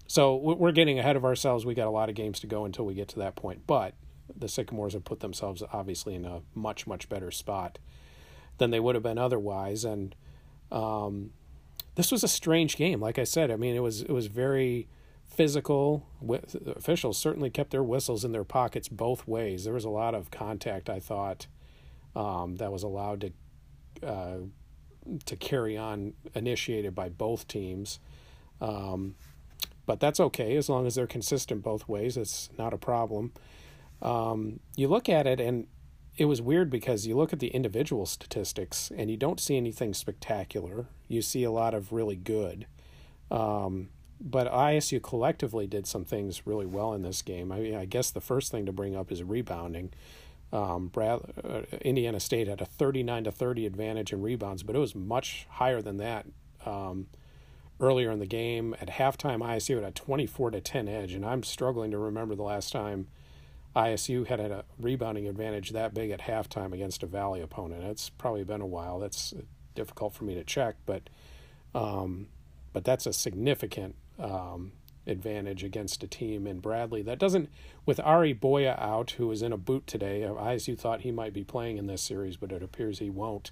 so 0.08 0.36
we're 0.36 0.72
getting 0.72 1.00
ahead 1.00 1.16
of 1.16 1.26
ourselves. 1.26 1.66
We 1.66 1.74
got 1.74 1.88
a 1.88 1.92
lot 1.92 2.10
of 2.10 2.16
games 2.16 2.40
to 2.42 2.48
go 2.48 2.66
until 2.66 2.86
we 2.86 2.94
get 2.94 3.08
to 3.10 3.20
that 3.20 3.36
point, 3.36 3.62
but 3.66 3.96
the 4.34 4.48
Sycamores 4.48 4.94
have 4.94 5.04
put 5.04 5.20
themselves 5.20 5.64
obviously 5.72 6.16
in 6.16 6.26
a 6.26 6.42
much 6.54 6.88
much 6.88 7.10
better 7.10 7.32
spot 7.32 7.80
than 8.58 8.72
they 8.72 8.80
would 8.80 8.96
have 8.96 9.04
been 9.04 9.18
otherwise. 9.18 9.84
And 9.84 10.16
um, 10.72 11.32
this 11.96 12.12
was 12.12 12.24
a 12.24 12.28
strange 12.28 12.78
game. 12.78 13.00
Like 13.00 13.20
I 13.20 13.24
said, 13.24 13.52
I 13.52 13.56
mean 13.56 13.76
it 13.76 13.84
was 13.84 14.02
it 14.02 14.12
was 14.12 14.28
very 14.28 14.88
physical. 15.26 16.08
Officials 16.76 17.18
certainly 17.18 17.50
kept 17.50 17.72
their 17.72 17.84
whistles 17.84 18.24
in 18.24 18.32
their 18.32 18.44
pockets 18.44 18.88
both 18.88 19.28
ways. 19.28 19.66
There 19.66 19.74
was 19.74 19.86
a 19.86 19.90
lot 19.90 20.16
of 20.16 20.32
contact. 20.32 20.90
I 20.90 21.00
thought 21.00 21.48
um, 22.16 22.56
that 22.58 22.72
was 22.72 22.84
allowed 22.84 23.22
to 24.02 24.08
uh, 24.08 24.38
to 25.26 25.36
carry 25.36 25.78
on, 25.78 26.14
initiated 26.34 26.96
by 26.96 27.10
both 27.10 27.48
teams. 27.48 28.00
Um, 28.60 29.16
but 29.86 30.00
that's 30.00 30.20
okay 30.20 30.56
as 30.56 30.68
long 30.68 30.88
as 30.88 30.96
they're 30.96 31.06
consistent 31.06 31.62
both 31.62 31.88
ways. 31.88 32.18
It's 32.18 32.50
not 32.58 32.74
a 32.74 32.78
problem 32.78 33.32
um, 34.06 34.60
you 34.76 34.88
look 34.88 35.10
at 35.10 35.26
it 35.26 35.40
and 35.40 35.66
it 36.16 36.26
was 36.26 36.42
weird 36.42 36.70
because 36.70 37.08
you 37.08 37.18
look 37.18 37.34
at 37.34 37.40
the 37.40 37.48
individual 37.48 38.06
statistics 38.06 38.92
and 38.96 39.10
you 39.10 39.18
don't 39.18 39.40
see 39.40 39.58
anything 39.58 39.94
spectacular. 39.94 40.86
You 41.08 41.22
see 41.22 41.44
a 41.44 41.52
lot 41.52 41.74
of 41.74 41.92
really 41.92 42.16
good. 42.16 42.68
Um, 43.32 43.90
but 44.22 44.50
ISU 44.50 45.02
collectively 45.02 45.68
did 45.68 45.88
some 45.88 46.06
things 46.06 46.46
really 46.46 46.68
well 46.68 46.94
in 46.94 47.02
this 47.02 47.22
game. 47.22 47.52
I 47.52 47.60
mean, 47.60 47.76
I 47.76 47.86
guess 47.86 48.12
the 48.12 48.22
first 48.22 48.52
thing 48.52 48.66
to 48.68 48.72
bring 48.72 48.96
up 48.96 49.12
is 49.12 49.24
rebounding. 49.24 49.92
Um, 50.54 50.88
Brad, 50.88 51.20
uh, 51.44 51.62
Indiana 51.82 52.20
State 52.20 52.48
had 52.48 52.62
a 52.62 52.66
39 52.66 53.26
to 53.26 53.32
30 53.32 53.66
advantage 53.66 54.14
in 54.14 54.22
rebounds, 54.22 54.64
but 54.64 54.76
it 54.76 54.80
was 54.80 54.96
much 54.96 55.48
higher 55.50 55.82
than 55.82 55.98
that 55.98 56.28
um, 56.66 57.08
earlier 57.80 58.12
in 58.12 58.20
the 58.20 58.26
game. 58.28 58.76
At 58.80 58.88
halftime, 58.88 59.40
ISU 59.40 59.76
had 59.76 59.84
a 59.84 59.92
24 59.92 60.52
to 60.52 60.62
10 60.62 60.88
edge, 60.88 61.14
and 61.14 61.26
I'm 61.26 61.44
struggling 61.44 61.92
to 61.92 61.98
remember 61.98 62.36
the 62.36 62.44
last 62.44 62.72
time 62.72 63.08
ISU 63.76 64.26
had 64.28 64.40
a 64.40 64.64
rebounding 64.80 65.28
advantage 65.28 65.72
that 65.72 65.94
big 65.94 66.10
at 66.10 66.22
halftime 66.22 66.74
against 66.74 67.04
a 67.04 67.06
Valley 67.06 67.42
opponent. 67.42 67.84
It's 67.84 68.10
probably 68.10 68.44
been 68.44 68.62
a 68.62 68.66
while. 68.66 69.00
That's 69.00 69.34
difficult 69.74 70.14
for 70.14 70.24
me 70.24 70.34
to 70.36 70.44
check, 70.44 70.76
but 70.86 71.10
um, 71.74 72.28
but 72.72 72.86
that's 72.86 73.06
a 73.06 73.12
significant 73.12 73.96
um, 74.18 74.72
advantage 75.06 75.64
against 75.64 76.04
a 76.04 76.08
team 76.08 76.48
in 76.48 76.60
Bradley 76.60 77.02
that 77.04 77.20
doesn't. 77.20 77.50
With 77.86 78.00
Ari 78.00 78.34
Boya 78.34 78.80
out, 78.80 79.12
who 79.12 79.28
was 79.28 79.42
in 79.42 79.52
a 79.52 79.58
boot 79.58 79.86
today, 79.88 80.22
ISU 80.22 80.80
thought 80.80 81.02
he 81.02 81.12
might 81.12 81.34
be 81.34 81.44
playing 81.44 81.78
in 81.78 81.88
this 81.88 82.02
series, 82.02 82.38
but 82.38 82.52
it 82.52 82.64
appears 82.64 83.00
he 83.00 83.10
won't. 83.10 83.52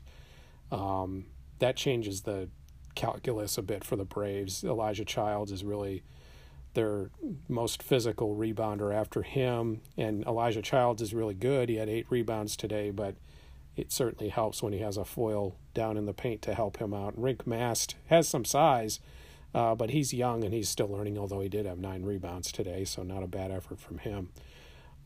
Um, 0.72 1.25
that 1.60 1.75
changes 1.75 2.22
the 2.22 2.50
calculus 2.96 3.58
a 3.58 3.62
bit 3.62 3.84
for 3.84 3.96
the 3.96 4.06
Braves. 4.06 4.63
Elijah 4.63 5.06
Childs 5.06 5.51
is 5.51 5.63
really 5.63 6.03
their 6.74 7.10
most 7.48 7.84
physical 7.84 8.36
rebounder 8.36 8.94
after 8.94 9.22
him, 9.22 9.82
and 9.98 10.24
Elijah 10.25 10.62
Childs 10.62 11.01
is 11.01 11.13
really 11.13 11.34
good. 11.34 11.70
He 11.70 11.75
had 11.75 11.89
eight 11.89 12.08
rebounds 12.10 12.56
today, 12.56 12.89
but 12.89 13.15
it 13.75 13.92
certainly 13.92 14.30
helps 14.30 14.62
when 14.62 14.74
he 14.74 14.80
has 14.80 14.98
a 14.98 15.06
foil 15.06 15.56
down 15.74 15.98
in 15.98 16.06
the 16.06 16.13
paint 16.13 16.42
to 16.44 16.53
help 16.53 16.77
him 16.77 16.94
out. 16.94 17.20
Rienk 17.20 17.48
Mast 17.48 17.96
has 18.08 18.27
some 18.27 18.46
size, 18.46 19.00
uh, 19.53 19.75
but 19.75 19.92
he's 19.92 20.13
young 20.13 20.44
and 20.44 20.53
he's 20.53 20.70
still 20.70 20.88
learning, 20.88 21.18
although 21.18 21.42
he 21.42 21.50
did 21.50 21.65
have 21.65 21.80
nine 21.80 22.03
rebounds 22.03 22.51
today, 22.51 22.86
so 22.86 23.03
not 23.03 23.24
a 23.24 23.27
bad 23.27 23.51
effort 23.51 23.80
from 23.80 24.00
him. 24.00 24.30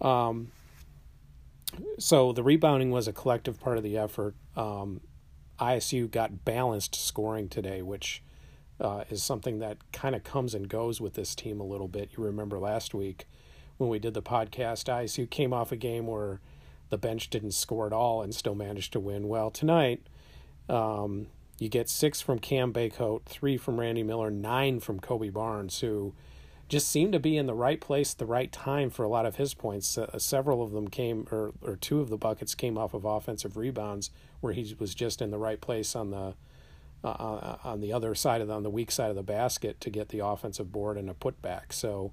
Um, 0.02 0.52
so 2.00 2.32
the 2.32 2.44
rebounding 2.44 2.92
was 2.92 3.08
a 3.08 3.14
collective 3.14 3.60
part 3.60 3.78
of 3.78 3.84
the 3.84 3.98
effort. 3.98 4.36
Um, 4.56 5.02
ISU 5.60 6.10
got 6.10 6.46
balanced 6.46 6.96
scoring 6.96 7.50
today, 7.50 7.82
which 7.82 8.22
uh, 8.80 9.04
is 9.10 9.24
something 9.24 9.60
that 9.60 9.78
kind 9.92 10.16
of 10.16 10.24
comes 10.24 10.54
and 10.54 10.70
goes 10.70 11.02
with 11.02 11.14
this 11.14 11.36
team 11.36 11.60
a 11.60 11.66
little 11.66 11.88
bit. 11.88 12.12
You 12.16 12.24
remember 12.24 12.60
last 12.60 12.94
week 12.94 13.28
when 13.78 13.90
we 13.90 14.00
did 14.00 14.14
the 14.14 14.22
podcast, 14.22 14.86
ISU 14.86 15.30
came 15.30 15.54
off 15.54 15.72
a 15.72 15.76
game 15.76 16.08
where 16.08 16.40
the 16.90 16.98
bench 16.98 17.30
didn't 17.30 17.52
score 17.52 17.86
at 17.88 17.94
all 17.94 18.22
and 18.22 18.34
still 18.34 18.56
managed 18.56 18.94
to 18.94 19.00
win. 19.00 19.28
Well, 19.28 19.52
tonight, 19.52 20.08
um, 20.70 21.28
you 21.60 21.70
get 21.70 21.90
six 21.90 22.22
from 22.22 22.40
Cam 22.40 22.72
Bacot, 22.72 23.26
three 23.26 23.58
from 23.58 23.80
Randy 23.80 24.04
Miller, 24.04 24.30
nine 24.30 24.80
from 24.80 25.00
Kobe 25.00 25.30
Barnes, 25.30 25.80
who 25.80 26.14
just 26.70 26.90
seemed 26.90 27.14
to 27.14 27.20
be 27.20 27.38
in 27.38 27.46
the 27.46 27.54
right 27.54 27.80
place 27.80 28.14
at 28.14 28.20
the 28.20 28.26
right 28.26 28.52
time 28.52 28.90
for 28.90 29.04
a 29.04 29.10
lot 29.10 29.26
of 29.26 29.38
his 29.38 29.54
points. 29.54 29.98
Uh, 29.98 30.20
several 30.20 30.62
of 30.62 30.72
them 30.72 30.88
came, 30.88 31.26
or 31.32 31.54
or 31.62 31.76
two 31.76 32.00
of 32.00 32.10
the 32.10 32.18
buckets 32.18 32.54
came 32.54 32.78
off 32.78 32.94
of 32.94 33.06
offensive 33.06 33.58
rebounds, 33.58 34.12
where 34.40 34.54
he 34.54 34.76
was 34.78 34.94
just 34.94 35.22
in 35.22 35.32
the 35.32 35.38
right 35.38 35.62
place 35.62 35.96
on 35.96 36.12
the 36.12 36.36
uh, 37.04 37.08
uh, 37.08 37.58
on 37.64 37.82
the 37.82 37.94
other 37.94 38.16
side 38.16 38.42
of 38.42 38.48
the, 38.48 38.54
on 38.54 38.64
the 38.64 38.70
weak 38.70 38.92
side 38.92 39.10
of 39.10 39.16
the 39.16 39.24
basket 39.24 39.80
to 39.82 39.90
get 39.90 40.10
the 40.10 40.20
offensive 40.20 40.72
board 40.72 40.98
and 40.98 41.10
a 41.10 41.14
putback. 41.14 41.72
So, 41.72 42.12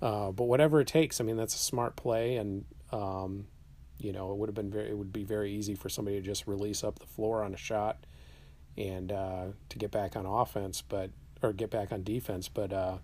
uh, 0.00 0.32
but 0.32 0.44
whatever 0.44 0.80
it 0.80 0.86
takes, 0.86 1.20
I 1.20 1.24
mean, 1.24 1.36
that's 1.36 1.54
a 1.54 1.58
smart 1.58 1.96
play, 1.96 2.36
and 2.36 2.64
um, 2.90 3.46
you 3.98 4.12
know, 4.12 4.32
it 4.32 4.38
would 4.38 4.48
have 4.48 4.54
been 4.54 4.70
very, 4.70 4.90
it 4.90 4.98
would 4.98 5.12
be 5.12 5.24
very 5.24 5.52
easy 5.52 5.74
for 5.74 5.88
somebody 5.88 6.18
to 6.18 6.22
just 6.22 6.46
release 6.46 6.82
up 6.82 6.98
the 6.98 7.06
floor 7.06 7.44
on 7.44 7.54
a 7.54 7.56
shot 7.56 8.04
and 8.76 9.12
uh, 9.12 9.44
to 9.68 9.78
get 9.78 9.90
back 9.90 10.16
on 10.16 10.26
offense, 10.26 10.82
but 10.82 11.10
or 11.42 11.52
get 11.52 11.70
back 11.70 11.92
on 11.92 12.02
defense. 12.02 12.48
But 12.48 12.72
uh, 12.72 12.98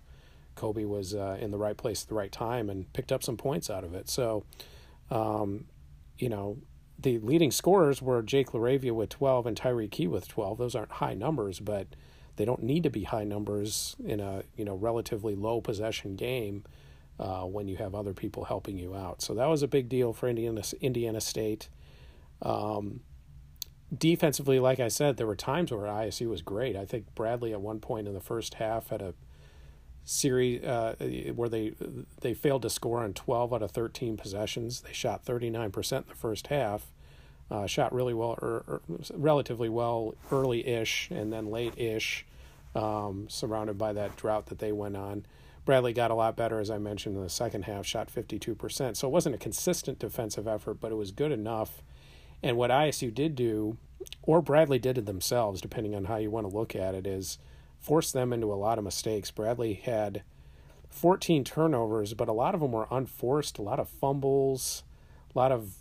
Kobe 0.55 0.83
was 0.83 1.15
uh, 1.15 1.37
in 1.39 1.51
the 1.51 1.57
right 1.57 1.77
place 1.77 2.03
at 2.03 2.09
the 2.09 2.15
right 2.15 2.31
time 2.31 2.69
and 2.69 2.91
picked 2.91 3.11
up 3.11 3.23
some 3.23 3.37
points 3.37 3.69
out 3.69 3.83
of 3.83 3.93
it. 3.93 4.09
So, 4.09 4.45
um, 5.09 5.65
you 6.17 6.29
know, 6.29 6.57
the 7.01 7.19
leading 7.19 7.51
scorers 7.51 8.01
were 8.01 8.21
Jake 8.21 8.51
LaRavia 8.51 8.91
with 8.91 9.09
12 9.09 9.45
and 9.45 9.57
Tyreke 9.57 9.91
Key 9.91 10.07
with 10.07 10.27
12. 10.27 10.57
Those 10.57 10.75
aren't 10.75 10.91
high 10.93 11.13
numbers, 11.13 11.59
but 11.59 11.87
they 12.35 12.45
don't 12.45 12.63
need 12.63 12.83
to 12.83 12.89
be 12.89 13.03
high 13.03 13.23
numbers 13.23 13.95
in 14.03 14.19
a 14.19 14.43
you 14.55 14.65
know 14.65 14.75
relatively 14.75 15.35
low 15.35 15.61
possession 15.61 16.15
game 16.15 16.63
uh, 17.19 17.43
when 17.43 17.67
you 17.67 17.77
have 17.77 17.95
other 17.95 18.13
people 18.13 18.45
helping 18.45 18.77
you 18.77 18.95
out. 18.95 19.21
So 19.21 19.33
that 19.35 19.47
was 19.47 19.63
a 19.63 19.67
big 19.67 19.89
deal 19.89 20.13
for 20.13 20.27
Indiana 20.27 20.61
Indiana 20.81 21.21
State. 21.21 21.69
Um, 22.41 23.01
defensively, 23.95 24.59
like 24.59 24.79
I 24.79 24.87
said, 24.87 25.17
there 25.17 25.27
were 25.27 25.35
times 25.35 25.71
where 25.71 25.81
ISU 25.81 26.29
was 26.29 26.41
great. 26.41 26.75
I 26.75 26.85
think 26.85 27.13
Bradley 27.15 27.53
at 27.53 27.61
one 27.61 27.79
point 27.79 28.07
in 28.07 28.13
the 28.13 28.21
first 28.21 28.55
half 28.55 28.89
had 28.89 29.01
a 29.01 29.13
series 30.05 30.63
uh, 30.63 30.95
where 31.35 31.49
they 31.49 31.73
they 32.21 32.33
failed 32.33 32.63
to 32.63 32.69
score 32.69 33.03
on 33.03 33.13
12 33.13 33.53
out 33.53 33.61
of 33.61 33.71
13 33.71 34.17
possessions. 34.17 34.81
They 34.81 34.93
shot 34.93 35.25
39% 35.25 35.97
in 35.97 36.03
the 36.07 36.15
first 36.15 36.47
half. 36.47 36.91
Uh, 37.51 37.65
shot 37.65 37.93
really 37.93 38.13
well, 38.13 38.37
or, 38.41 38.47
er, 38.47 38.63
or 38.67 38.75
er, 38.75 38.99
relatively 39.15 39.69
well 39.69 40.13
early-ish, 40.31 41.09
and 41.09 41.33
then 41.33 41.49
late-ish, 41.49 42.23
um, 42.75 43.25
surrounded 43.27 43.75
by 43.75 43.91
that 43.91 44.15
drought 44.15 44.45
that 44.47 44.59
they 44.59 44.71
went 44.71 44.95
on. 44.95 45.25
Bradley 45.65 45.93
got 45.93 46.11
a 46.11 46.15
lot 46.15 46.35
better, 46.35 46.59
as 46.59 46.69
I 46.69 46.77
mentioned, 46.77 47.15
in 47.15 47.23
the 47.23 47.29
second 47.29 47.63
half, 47.63 47.85
shot 47.85 48.13
52%. 48.13 48.97
So 48.97 49.07
it 49.07 49.11
wasn't 49.11 49.35
a 49.35 49.39
consistent 49.39 49.99
defensive 49.99 50.47
effort, 50.47 50.79
but 50.79 50.91
it 50.91 50.95
was 50.95 51.11
good 51.11 51.31
enough. 51.31 51.81
And 52.41 52.55
what 52.57 52.71
ISU 52.71 53.13
did 53.13 53.35
do, 53.35 53.77
or 54.23 54.41
Bradley 54.41 54.79
did 54.79 54.97
it 54.97 55.05
themselves, 55.05 55.61
depending 55.61 55.95
on 55.95 56.05
how 56.05 56.17
you 56.17 56.31
want 56.31 56.49
to 56.49 56.55
look 56.55 56.75
at 56.75 56.95
it, 56.95 57.05
is 57.05 57.37
forced 57.79 58.13
them 58.13 58.33
into 58.33 58.51
a 58.51 58.55
lot 58.55 58.77
of 58.77 58.83
mistakes. 58.83 59.31
Bradley 59.31 59.73
had 59.73 60.23
14 60.89 61.43
turnovers, 61.43 62.13
but 62.13 62.29
a 62.29 62.33
lot 62.33 62.53
of 62.53 62.61
them 62.61 62.71
were 62.71 62.87
unforced, 62.91 63.57
a 63.57 63.61
lot 63.61 63.79
of 63.79 63.89
fumbles, 63.89 64.83
a 65.33 65.37
lot 65.37 65.51
of 65.51 65.75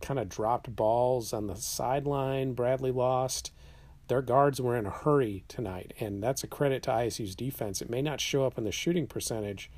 kind 0.00 0.18
of 0.18 0.28
dropped 0.28 0.74
balls 0.74 1.32
on 1.32 1.46
the 1.46 1.56
sideline. 1.56 2.54
Bradley 2.54 2.90
lost. 2.90 3.52
Their 4.08 4.22
guards 4.22 4.60
were 4.60 4.76
in 4.76 4.84
a 4.84 4.90
hurry 4.90 5.44
tonight, 5.48 5.94
and 5.98 6.22
that's 6.22 6.44
a 6.44 6.46
credit 6.46 6.82
to 6.84 6.90
ISU's 6.90 7.34
defense. 7.34 7.80
It 7.80 7.88
may 7.88 8.02
not 8.02 8.20
show 8.20 8.44
up 8.44 8.58
in 8.58 8.64
the 8.64 8.72
shooting 8.72 9.06
percentage, 9.06 9.70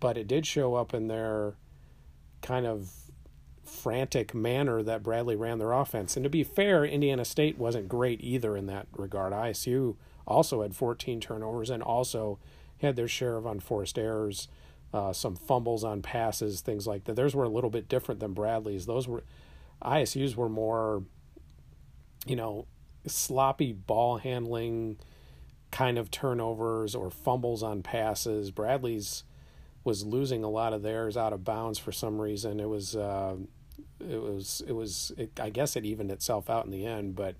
but 0.00 0.18
it 0.18 0.26
did 0.26 0.44
show 0.44 0.74
up 0.74 0.92
in 0.92 1.06
their 1.06 1.54
kind 2.42 2.66
of 2.66 2.90
frantic 3.64 4.34
manner 4.34 4.82
that 4.82 5.04
Bradley 5.04 5.36
ran 5.36 5.58
their 5.58 5.72
offense. 5.72 6.16
And 6.16 6.24
to 6.24 6.30
be 6.30 6.42
fair, 6.42 6.84
Indiana 6.84 7.24
State 7.24 7.58
wasn't 7.58 7.88
great 7.88 8.20
either 8.22 8.56
in 8.56 8.66
that 8.66 8.88
regard. 8.92 9.32
ISU 9.32 9.96
also 10.26 10.62
had 10.62 10.74
14 10.74 11.20
turnovers 11.20 11.70
and 11.70 11.82
also 11.82 12.38
had 12.78 12.96
their 12.96 13.08
share 13.08 13.36
of 13.36 13.46
unforced 13.46 13.98
errors, 13.98 14.48
uh, 14.92 15.12
some 15.12 15.36
fumbles 15.36 15.84
on 15.84 16.02
passes, 16.02 16.60
things 16.60 16.86
like 16.86 17.04
that. 17.04 17.16
Theirs 17.16 17.34
were 17.34 17.44
a 17.44 17.48
little 17.48 17.70
bit 17.70 17.88
different 17.88 18.20
than 18.20 18.32
Bradley's. 18.32 18.86
Those 18.86 19.06
were 19.06 19.22
ISU's 19.82 20.36
were 20.36 20.48
more, 20.48 21.04
you 22.26 22.36
know, 22.36 22.66
sloppy 23.06 23.72
ball 23.72 24.18
handling 24.18 24.98
kind 25.70 25.98
of 25.98 26.10
turnovers 26.10 26.94
or 26.94 27.10
fumbles 27.10 27.62
on 27.62 27.82
passes. 27.82 28.50
Bradley's 28.50 29.24
was 29.84 30.04
losing 30.04 30.44
a 30.44 30.50
lot 30.50 30.72
of 30.72 30.82
theirs 30.82 31.16
out 31.16 31.32
of 31.32 31.44
bounds 31.44 31.78
for 31.78 31.92
some 31.92 32.20
reason. 32.20 32.60
It 32.60 32.68
was 32.68 32.96
uh, 32.96 33.36
it 34.00 34.20
was 34.20 34.62
it 34.66 34.72
was 34.72 35.12
it, 35.16 35.38
I 35.40 35.50
guess 35.50 35.76
it 35.76 35.84
evened 35.84 36.10
itself 36.10 36.50
out 36.50 36.64
in 36.64 36.70
the 36.70 36.86
end, 36.86 37.14
but 37.14 37.36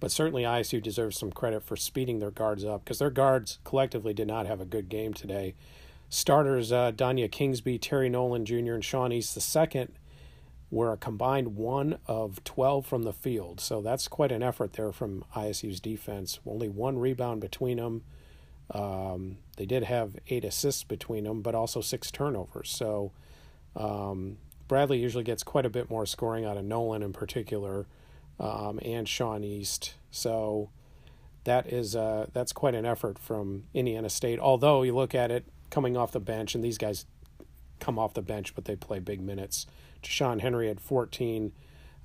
but 0.00 0.10
certainly 0.10 0.42
ISU 0.42 0.82
deserves 0.82 1.18
some 1.18 1.32
credit 1.32 1.62
for 1.62 1.76
speeding 1.76 2.18
their 2.18 2.30
guards 2.30 2.64
up 2.64 2.84
because 2.84 2.98
their 2.98 3.10
guards 3.10 3.58
collectively 3.64 4.12
did 4.12 4.28
not 4.28 4.46
have 4.46 4.60
a 4.60 4.66
good 4.66 4.88
game 4.88 5.14
today. 5.14 5.54
Starters 6.08 6.70
uh, 6.70 6.92
Danya 6.92 7.30
Kingsby, 7.30 7.80
Terry 7.80 8.08
Nolan 8.08 8.44
Jr., 8.44 8.74
and 8.74 8.84
Sean 8.84 9.12
East 9.12 9.36
II 9.56 9.88
were 10.70 10.92
a 10.92 10.96
combined 10.96 11.56
one 11.56 11.98
of 12.06 12.42
12 12.44 12.84
from 12.86 13.04
the 13.04 13.12
field. 13.12 13.60
So 13.60 13.80
that's 13.80 14.08
quite 14.08 14.32
an 14.32 14.42
effort 14.42 14.74
there 14.74 14.92
from 14.92 15.24
ISU's 15.34 15.80
defense. 15.80 16.40
Only 16.46 16.68
one 16.68 16.98
rebound 16.98 17.40
between 17.40 17.78
them. 17.78 18.02
Um, 18.70 19.38
they 19.56 19.66
did 19.66 19.84
have 19.84 20.16
eight 20.28 20.44
assists 20.44 20.82
between 20.82 21.24
them, 21.24 21.40
but 21.40 21.54
also 21.54 21.80
six 21.80 22.10
turnovers. 22.10 22.70
So 22.70 23.12
um, 23.76 24.38
Bradley 24.66 24.98
usually 24.98 25.24
gets 25.24 25.42
quite 25.42 25.66
a 25.66 25.70
bit 25.70 25.88
more 25.88 26.04
scoring 26.04 26.44
out 26.44 26.56
of 26.56 26.64
Nolan 26.64 27.02
in 27.02 27.12
particular 27.12 27.86
um, 28.38 28.78
and 28.82 29.08
Sean 29.08 29.44
East. 29.44 29.94
So 30.10 30.70
that 31.44 31.72
is 31.72 31.96
uh, 31.96 32.26
that's 32.32 32.52
quite 32.52 32.74
an 32.74 32.84
effort 32.84 33.18
from 33.18 33.64
Indiana 33.74 34.10
State. 34.10 34.38
Although 34.38 34.82
you 34.82 34.94
look 34.94 35.14
at 35.14 35.30
it 35.30 35.44
coming 35.70 35.96
off 35.96 36.12
the 36.12 36.20
bench, 36.20 36.54
and 36.54 36.64
these 36.64 36.78
guys 36.78 37.06
come 37.80 37.98
off 37.98 38.14
the 38.14 38.22
bench, 38.22 38.54
but 38.54 38.64
they 38.64 38.76
play 38.76 38.98
big 38.98 39.20
minutes. 39.20 39.66
Sean 40.02 40.38
Henry 40.38 40.68
had 40.68 40.80
14. 40.80 41.52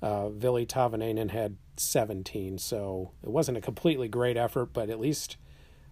Uh, 0.00 0.30
Ville 0.30 0.66
Tahvanainen 0.66 1.30
had 1.30 1.56
17. 1.76 2.58
So 2.58 3.12
it 3.22 3.30
wasn't 3.30 3.58
a 3.58 3.60
completely 3.60 4.08
great 4.08 4.36
effort, 4.36 4.72
but 4.72 4.90
at 4.90 4.98
least 4.98 5.36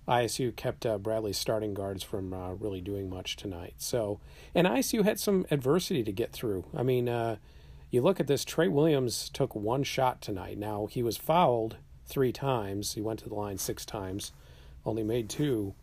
ISU 0.09 0.55
kept 0.55 0.85
uh, 0.85 0.99
Bradley's 0.99 1.39
starting 1.39 1.75
guards 1.75 2.03
from 2.03 2.33
uh, 2.33 2.53
really 2.55 2.81
doing 2.81 3.09
much 3.09 3.37
tonight. 3.37 3.75
So, 3.79 4.21
and 4.55 4.67
ISU 4.67 5.05
had 5.05 5.21
some 5.21 5.47
adversity 5.51 6.03
to 6.03 6.13
get 6.13 6.33
through. 6.33 6.65
I 6.77 6.83
mean, 6.83 7.09
uh, 7.09 7.37
you 7.91 8.01
look 8.01 8.21
at 8.21 8.27
this, 8.27 8.45
Trey 8.45 8.69
Williams 8.69 9.29
took 9.29 9.55
one 9.55 9.83
shot 9.83 10.21
tonight. 10.21 10.59
Now, 10.59 10.87
he 10.87 11.03
was 11.03 11.17
fouled 11.17 11.77
three 12.07 12.33
times. 12.33 12.95
He 12.95 13.01
went 13.01 13.21
to 13.21 13.29
the 13.29 13.35
line 13.35 13.59
six 13.59 13.85
times, 13.85 14.33
only 14.85 15.03
made 15.03 15.29
two. 15.29 15.75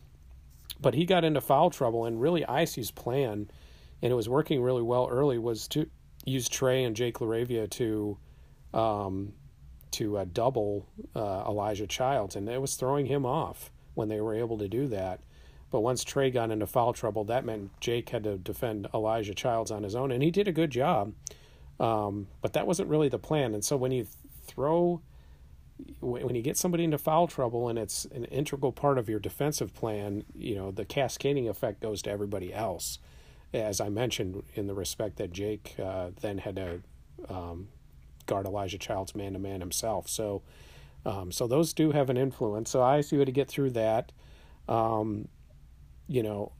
But 0.79 0.93
he 0.93 1.05
got 1.05 1.23
into 1.23 1.41
foul 1.41 1.69
trouble, 1.69 2.05
and 2.05 2.21
really, 2.21 2.43
ISU's 2.43 2.91
plan, 2.91 3.49
and 4.01 4.11
it 4.11 4.15
was 4.15 4.29
working 4.29 4.61
really 4.61 4.81
well 4.81 5.07
early, 5.11 5.37
was 5.37 5.67
to 5.69 5.89
use 6.25 6.47
Trey 6.47 6.83
and 6.83 6.95
Jake 6.95 7.15
LaRavia 7.15 7.69
to 7.71 8.17
um, 8.73 9.33
to 9.91 10.17
uh, 10.17 10.25
double 10.31 10.85
uh, 11.15 11.43
Elijah 11.47 11.87
Childs, 11.87 12.35
and 12.35 12.47
it 12.47 12.61
was 12.61 12.75
throwing 12.75 13.05
him 13.05 13.25
off 13.25 13.71
when 13.95 14.09
they 14.09 14.21
were 14.21 14.35
able 14.35 14.57
to 14.59 14.67
do 14.67 14.87
that. 14.87 15.21
But 15.71 15.81
once 15.81 16.03
Trey 16.03 16.29
got 16.29 16.51
into 16.51 16.67
foul 16.67 16.93
trouble, 16.93 17.23
that 17.25 17.45
meant 17.45 17.71
Jake 17.79 18.09
had 18.09 18.23
to 18.23 18.37
defend 18.37 18.87
Elijah 18.93 19.33
Childs 19.33 19.71
on 19.71 19.83
his 19.83 19.95
own, 19.95 20.11
and 20.11 20.21
he 20.21 20.31
did 20.31 20.47
a 20.47 20.53
good 20.53 20.69
job. 20.69 21.13
Um, 21.79 22.27
but 22.41 22.53
that 22.53 22.65
wasn't 22.65 22.89
really 22.89 23.09
the 23.09 23.19
plan. 23.19 23.53
And 23.53 23.63
so 23.63 23.77
when 23.77 23.91
you 23.91 24.07
throw, 24.45 25.01
when 25.99 26.35
you 26.35 26.41
get 26.41 26.57
somebody 26.57 26.83
into 26.83 26.97
foul 26.97 27.27
trouble 27.27 27.69
and 27.69 27.77
it's 27.77 28.05
an 28.05 28.25
integral 28.25 28.71
part 28.71 28.97
of 28.97 29.07
your 29.07 29.19
defensive 29.19 29.73
plan, 29.73 30.23
you 30.33 30.55
know, 30.55 30.71
the 30.71 30.85
cascading 30.85 31.47
effect 31.47 31.81
goes 31.81 32.01
to 32.03 32.09
everybody 32.09 32.53
else. 32.53 32.99
As 33.53 33.79
I 33.79 33.89
mentioned, 33.89 34.43
in 34.55 34.67
the 34.67 34.73
respect 34.73 35.17
that 35.17 35.31
Jake 35.31 35.75
uh, 35.81 36.09
then 36.21 36.39
had 36.39 36.55
to 36.57 36.81
um, 37.29 37.69
guard 38.25 38.45
Elijah 38.45 38.77
Childs 38.77 39.15
man 39.15 39.33
to 39.33 39.39
man 39.39 39.61
himself. 39.61 40.09
So, 40.09 40.41
um, 41.05 41.31
so 41.31 41.47
those 41.47 41.73
do 41.73 41.91
have 41.91 42.09
an 42.09 42.17
influence. 42.17 42.69
So 42.69 42.81
I 42.81 42.99
ISU 42.99 43.19
had 43.19 43.27
to 43.27 43.31
get 43.31 43.47
through 43.47 43.71
that. 43.71 44.11
Um, 44.67 45.29
you 46.07 46.23
know, 46.23 46.51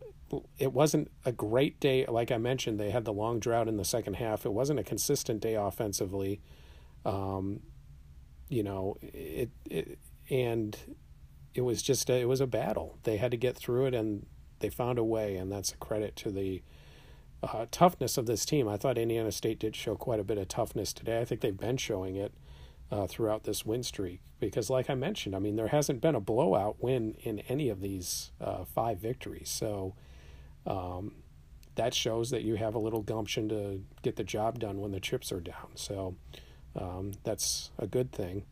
it 0.58 0.74
wasn't 0.74 1.12
a 1.26 1.32
great 1.32 1.80
day. 1.80 2.06
Like 2.06 2.32
I 2.32 2.38
mentioned, 2.38 2.80
they 2.80 2.92
had 2.92 3.06
the 3.06 3.14
long 3.14 3.40
drought 3.40 3.68
in 3.68 3.78
the 3.78 3.86
second 3.86 4.16
half. 4.16 4.46
It 4.46 4.54
wasn't 4.54 4.80
a 4.80 4.84
consistent 4.84 5.42
day 5.42 5.56
offensively. 5.56 6.42
Um, 7.06 7.62
you 8.50 8.64
know, 8.64 8.98
it, 9.02 9.50
it 9.70 10.00
and 10.30 10.78
it 11.54 11.62
was 11.62 11.82
just 11.82 12.10
a, 12.10 12.16
it 12.16 12.28
was 12.28 12.42
a 12.42 12.48
battle. 12.48 12.98
They 13.04 13.18
had 13.18 13.32
to 13.32 13.38
get 13.38 13.58
through 13.58 13.88
it, 13.88 13.94
and 13.94 14.26
they 14.60 14.70
found 14.70 15.00
a 15.00 15.04
way, 15.04 15.36
and 15.36 15.52
that's 15.52 15.72
a 15.72 15.78
credit 15.78 16.16
to 16.18 16.32
the 16.32 16.62
uh, 17.44 17.66
toughness 17.72 18.18
of 18.18 18.26
this 18.26 18.46
team. 18.46 18.68
I 18.68 18.78
thought 18.78 18.98
Indiana 18.98 19.32
State 19.32 19.60
did 19.60 19.76
show 19.76 19.96
quite 19.96 20.20
a 20.20 20.24
bit 20.24 20.38
of 20.38 20.48
toughness 20.48 20.94
today. 20.94 21.20
I 21.20 21.26
think 21.26 21.42
they've 21.42 21.58
been 21.58 21.78
showing 21.78 22.16
it 22.16 22.34
uh, 22.92 23.08
throughout 23.08 23.44
this 23.44 23.66
win 23.66 23.84
streak 23.84 24.22
because, 24.40 24.70
like 24.70 24.90
I 24.90 24.96
mentioned, 24.96 25.36
I 25.36 25.40
mean 25.40 25.56
there 25.56 25.68
hasn't 25.68 26.02
been 26.02 26.16
a 26.16 26.20
blowout 26.20 26.82
win 26.82 27.16
in 27.20 27.40
any 27.50 27.70
of 27.70 27.82
these 27.82 28.32
uh, 28.42 28.66
five 28.66 29.00
victories. 29.00 29.50
So 29.50 29.96
um, 30.68 31.14
that 31.76 31.94
shows 31.94 32.30
that 32.32 32.44
you 32.44 32.56
have 32.56 32.76
a 32.76 32.80
little 32.80 33.02
gumption 33.02 33.50
to 33.50 33.82
get 34.02 34.16
the 34.16 34.24
job 34.24 34.60
done 34.60 34.82
when 34.82 34.92
the 34.92 35.00
chips 35.00 35.32
are 35.32 35.40
down. 35.40 35.72
So 35.76 36.16
um, 36.76 37.14
that's 37.24 37.72
a 37.80 37.88
good 37.88 38.12
thing. 38.12 38.44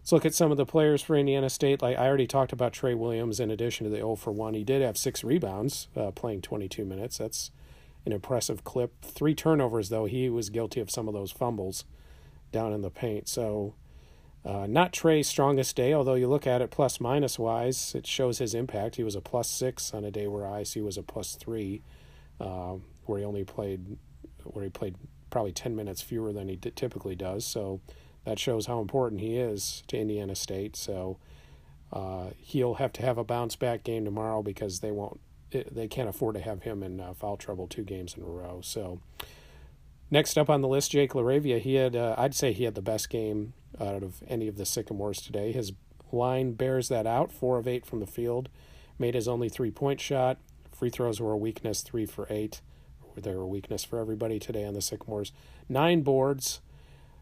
Let's 0.00 0.12
look 0.12 0.24
at 0.24 0.34
some 0.34 0.50
of 0.50 0.56
the 0.56 0.66
players 0.66 1.02
for 1.02 1.14
Indiana 1.14 1.50
State. 1.50 1.82
Like 1.82 1.98
I 1.98 2.06
already 2.06 2.26
talked 2.26 2.52
about 2.52 2.72
Trey 2.72 2.94
Williams. 2.94 3.38
In 3.38 3.50
addition 3.50 3.84
to 3.84 3.90
the 3.90 3.98
0 3.98 4.16
for 4.16 4.32
1, 4.32 4.54
he 4.54 4.64
did 4.64 4.82
have 4.82 4.96
six 4.96 5.22
rebounds, 5.22 5.88
uh, 5.96 6.10
playing 6.10 6.42
22 6.42 6.84
minutes. 6.84 7.18
That's 7.18 7.50
an 8.06 8.12
impressive 8.12 8.64
clip. 8.64 9.02
Three 9.02 9.34
turnovers, 9.34 9.90
though. 9.90 10.06
He 10.06 10.30
was 10.30 10.48
guilty 10.48 10.80
of 10.80 10.90
some 10.90 11.06
of 11.06 11.14
those 11.14 11.30
fumbles 11.30 11.84
down 12.50 12.72
in 12.72 12.80
the 12.80 12.90
paint. 12.90 13.28
So, 13.28 13.74
uh, 14.44 14.66
not 14.66 14.92
Trey's 14.92 15.28
strongest 15.28 15.76
day, 15.76 15.92
although 15.92 16.14
you 16.14 16.28
look 16.28 16.46
at 16.46 16.62
it 16.62 16.70
plus 16.70 17.00
minus 17.00 17.38
wise, 17.38 17.94
it 17.94 18.06
shows 18.06 18.38
his 18.38 18.54
impact. 18.54 18.96
He 18.96 19.04
was 19.04 19.14
a 19.14 19.20
plus 19.20 19.50
six 19.50 19.92
on 19.92 20.04
a 20.04 20.10
day 20.10 20.26
where 20.26 20.44
ISU 20.44 20.84
was 20.84 20.96
a 20.96 21.02
plus 21.02 21.34
three, 21.34 21.82
uh, 22.40 22.76
where 23.04 23.18
he 23.18 23.24
only 23.24 23.44
played, 23.44 23.98
where 24.44 24.64
he 24.64 24.70
played 24.70 24.96
probably 25.28 25.52
10 25.52 25.76
minutes 25.76 26.00
fewer 26.00 26.32
than 26.32 26.48
he 26.48 26.56
d- 26.56 26.72
typically 26.74 27.14
does. 27.14 27.44
So, 27.44 27.80
that 28.24 28.38
shows 28.38 28.66
how 28.66 28.80
important 28.80 29.20
he 29.20 29.36
is 29.38 29.82
to 29.88 29.96
Indiana 29.98 30.34
State. 30.34 30.76
So, 30.76 31.18
uh, 31.92 32.30
he'll 32.38 32.74
have 32.74 32.92
to 32.94 33.02
have 33.02 33.18
a 33.18 33.24
bounce 33.24 33.56
back 33.56 33.84
game 33.84 34.04
tomorrow 34.04 34.42
because 34.42 34.80
they 34.80 34.90
won't 34.90 35.20
they 35.50 35.88
can't 35.88 36.08
afford 36.08 36.36
to 36.36 36.40
have 36.40 36.62
him 36.62 36.82
in 36.82 37.00
uh, 37.00 37.12
foul 37.12 37.36
trouble 37.36 37.66
two 37.66 37.82
games 37.82 38.14
in 38.16 38.22
a 38.22 38.26
row. 38.26 38.60
So 38.62 39.00
next 40.10 40.36
up 40.36 40.50
on 40.50 40.60
the 40.60 40.68
list, 40.68 40.90
Jake 40.90 41.12
LaRavia. 41.12 41.60
He 41.60 41.74
had 41.74 41.96
uh, 41.96 42.14
I'd 42.18 42.34
say 42.34 42.52
he 42.52 42.64
had 42.64 42.74
the 42.74 42.82
best 42.82 43.10
game 43.10 43.52
out 43.80 44.02
of 44.02 44.22
any 44.26 44.48
of 44.48 44.56
the 44.56 44.66
Sycamores 44.66 45.20
today. 45.20 45.52
His 45.52 45.72
line 46.12 46.52
bears 46.52 46.88
that 46.88 47.06
out. 47.06 47.32
Four 47.32 47.58
of 47.58 47.68
eight 47.68 47.86
from 47.86 48.00
the 48.00 48.06
field, 48.06 48.48
made 48.98 49.14
his 49.14 49.28
only 49.28 49.48
three 49.48 49.70
point 49.70 50.00
shot. 50.00 50.38
Free 50.72 50.90
throws 50.90 51.20
were 51.20 51.32
a 51.32 51.36
weakness, 51.36 51.82
three 51.82 52.06
for 52.06 52.26
eight. 52.30 52.60
They 53.16 53.34
were 53.34 53.42
a 53.42 53.46
weakness 53.46 53.84
for 53.84 53.98
everybody 53.98 54.38
today 54.38 54.64
on 54.64 54.74
the 54.74 54.80
Sycamores. 54.80 55.32
Nine 55.68 56.02
boards, 56.02 56.60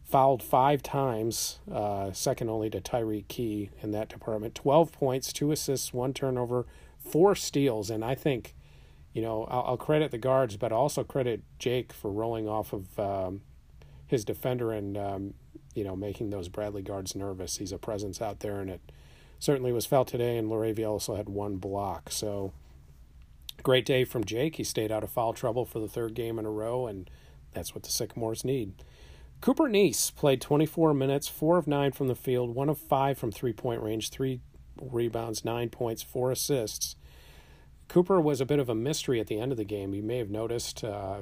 fouled 0.04 0.42
five 0.42 0.82
times, 0.82 1.58
uh, 1.72 2.12
second 2.12 2.48
only 2.48 2.70
to 2.70 2.80
Tyreke 2.80 3.28
Key 3.28 3.70
in 3.82 3.90
that 3.92 4.08
department. 4.08 4.54
Twelve 4.54 4.92
points, 4.92 5.32
two 5.32 5.50
assists, 5.50 5.92
one 5.92 6.14
turnover, 6.14 6.66
four 6.98 7.34
steals, 7.34 7.90
and 7.90 8.04
I 8.04 8.14
think, 8.14 8.54
you 9.18 9.24
know, 9.24 9.48
I'll, 9.50 9.64
I'll 9.66 9.76
credit 9.76 10.12
the 10.12 10.18
guards, 10.18 10.56
but 10.56 10.70
I'll 10.72 10.78
also 10.78 11.02
credit 11.02 11.42
Jake 11.58 11.92
for 11.92 12.08
rolling 12.08 12.48
off 12.48 12.72
of 12.72 12.96
um, 13.00 13.40
his 14.06 14.24
defender 14.24 14.70
and 14.70 14.96
um, 14.96 15.34
you 15.74 15.82
know 15.82 15.96
making 15.96 16.30
those 16.30 16.48
Bradley 16.48 16.82
guards 16.82 17.16
nervous. 17.16 17.56
He's 17.56 17.72
a 17.72 17.78
presence 17.78 18.22
out 18.22 18.38
there, 18.38 18.60
and 18.60 18.70
it 18.70 18.80
certainly 19.40 19.72
was 19.72 19.86
felt 19.86 20.06
today. 20.06 20.36
And 20.36 20.48
LaRavia 20.48 20.88
also 20.88 21.16
had 21.16 21.28
one 21.28 21.56
block, 21.56 22.12
so 22.12 22.52
great 23.64 23.84
day 23.84 24.04
from 24.04 24.22
Jake. 24.22 24.54
He 24.54 24.62
stayed 24.62 24.92
out 24.92 25.02
of 25.02 25.10
foul 25.10 25.32
trouble 25.32 25.64
for 25.64 25.80
the 25.80 25.88
third 25.88 26.14
game 26.14 26.38
in 26.38 26.46
a 26.46 26.50
row, 26.50 26.86
and 26.86 27.10
that's 27.52 27.74
what 27.74 27.82
the 27.82 27.90
Sycamores 27.90 28.44
need. 28.44 28.84
Cooper 29.40 29.64
Neese 29.64 30.14
played 30.14 30.40
24 30.40 30.94
minutes, 30.94 31.26
four 31.26 31.58
of 31.58 31.66
nine 31.66 31.90
from 31.90 32.06
the 32.06 32.14
field, 32.14 32.54
one 32.54 32.68
of 32.68 32.78
five 32.78 33.18
from 33.18 33.32
three 33.32 33.52
point 33.52 33.82
range, 33.82 34.10
three 34.10 34.38
rebounds, 34.80 35.44
nine 35.44 35.70
points, 35.70 36.04
four 36.04 36.30
assists. 36.30 36.94
Cooper 37.88 38.20
was 38.20 38.40
a 38.40 38.46
bit 38.46 38.58
of 38.58 38.68
a 38.68 38.74
mystery 38.74 39.18
at 39.18 39.26
the 39.26 39.40
end 39.40 39.50
of 39.50 39.58
the 39.58 39.64
game. 39.64 39.94
You 39.94 40.02
may 40.02 40.18
have 40.18 40.30
noticed 40.30 40.84
uh, 40.84 41.20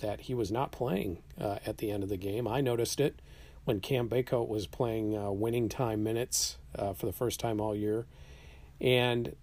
that 0.00 0.22
he 0.22 0.34
was 0.34 0.50
not 0.50 0.72
playing 0.72 1.18
uh, 1.40 1.58
at 1.66 1.78
the 1.78 1.90
end 1.90 2.02
of 2.02 2.08
the 2.08 2.16
game. 2.16 2.46
I 2.46 2.60
noticed 2.60 3.00
it 3.00 3.20
when 3.64 3.80
Cam 3.80 4.08
Bacot 4.08 4.48
was 4.48 4.66
playing 4.66 5.16
uh, 5.16 5.30
winning 5.30 5.68
time 5.68 6.02
minutes 6.02 6.58
uh, 6.78 6.92
for 6.92 7.06
the 7.06 7.12
first 7.12 7.40
time 7.40 7.60
all 7.60 7.74
year. 7.74 8.06
And 8.80 9.34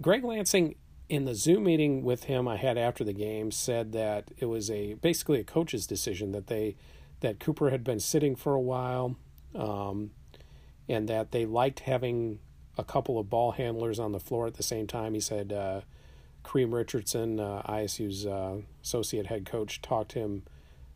Greg 0.00 0.24
Lansing, 0.24 0.74
in 1.08 1.24
the 1.24 1.34
Zoom 1.34 1.64
meeting 1.64 2.02
with 2.02 2.24
him 2.24 2.48
I 2.48 2.56
had 2.56 2.78
after 2.78 3.04
the 3.04 3.12
game, 3.12 3.50
said 3.50 3.92
that 3.92 4.30
it 4.38 4.46
was 4.46 4.70
a 4.70 4.94
basically 4.94 5.40
a 5.40 5.44
coach's 5.44 5.86
decision 5.86 6.32
that 6.32 6.46
they 6.46 6.76
that 7.20 7.38
Cooper 7.38 7.70
had 7.70 7.84
been 7.84 8.00
sitting 8.00 8.34
for 8.34 8.54
a 8.54 8.60
while, 8.60 9.16
um, 9.54 10.10
and 10.88 11.08
that 11.08 11.30
they 11.30 11.44
liked 11.44 11.80
having 11.80 12.40
a 12.78 12.84
couple 12.84 13.18
of 13.18 13.28
ball 13.28 13.52
handlers 13.52 13.98
on 13.98 14.12
the 14.12 14.20
floor 14.20 14.46
at 14.46 14.54
the 14.54 14.62
same 14.62 14.86
time. 14.86 15.14
He 15.14 15.20
said 15.20 15.52
uh, 15.52 15.82
Cream 16.42 16.74
Richardson, 16.74 17.38
uh, 17.38 17.62
ISU's 17.68 18.26
uh, 18.26 18.58
associate 18.82 19.26
head 19.26 19.46
coach, 19.46 19.82
talked 19.82 20.12
him, 20.12 20.42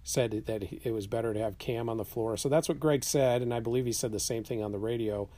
said 0.02 0.44
that 0.46 0.62
it 0.62 0.92
was 0.92 1.06
better 1.06 1.34
to 1.34 1.40
have 1.40 1.58
Cam 1.58 1.88
on 1.88 1.96
the 1.96 2.04
floor. 2.04 2.36
So 2.36 2.48
that's 2.48 2.68
what 2.68 2.80
Greg 2.80 3.04
said, 3.04 3.42
and 3.42 3.52
I 3.52 3.60
believe 3.60 3.86
he 3.86 3.92
said 3.92 4.12
the 4.12 4.20
same 4.20 4.44
thing 4.44 4.62
on 4.62 4.72
the 4.72 4.78
radio. 4.78 5.28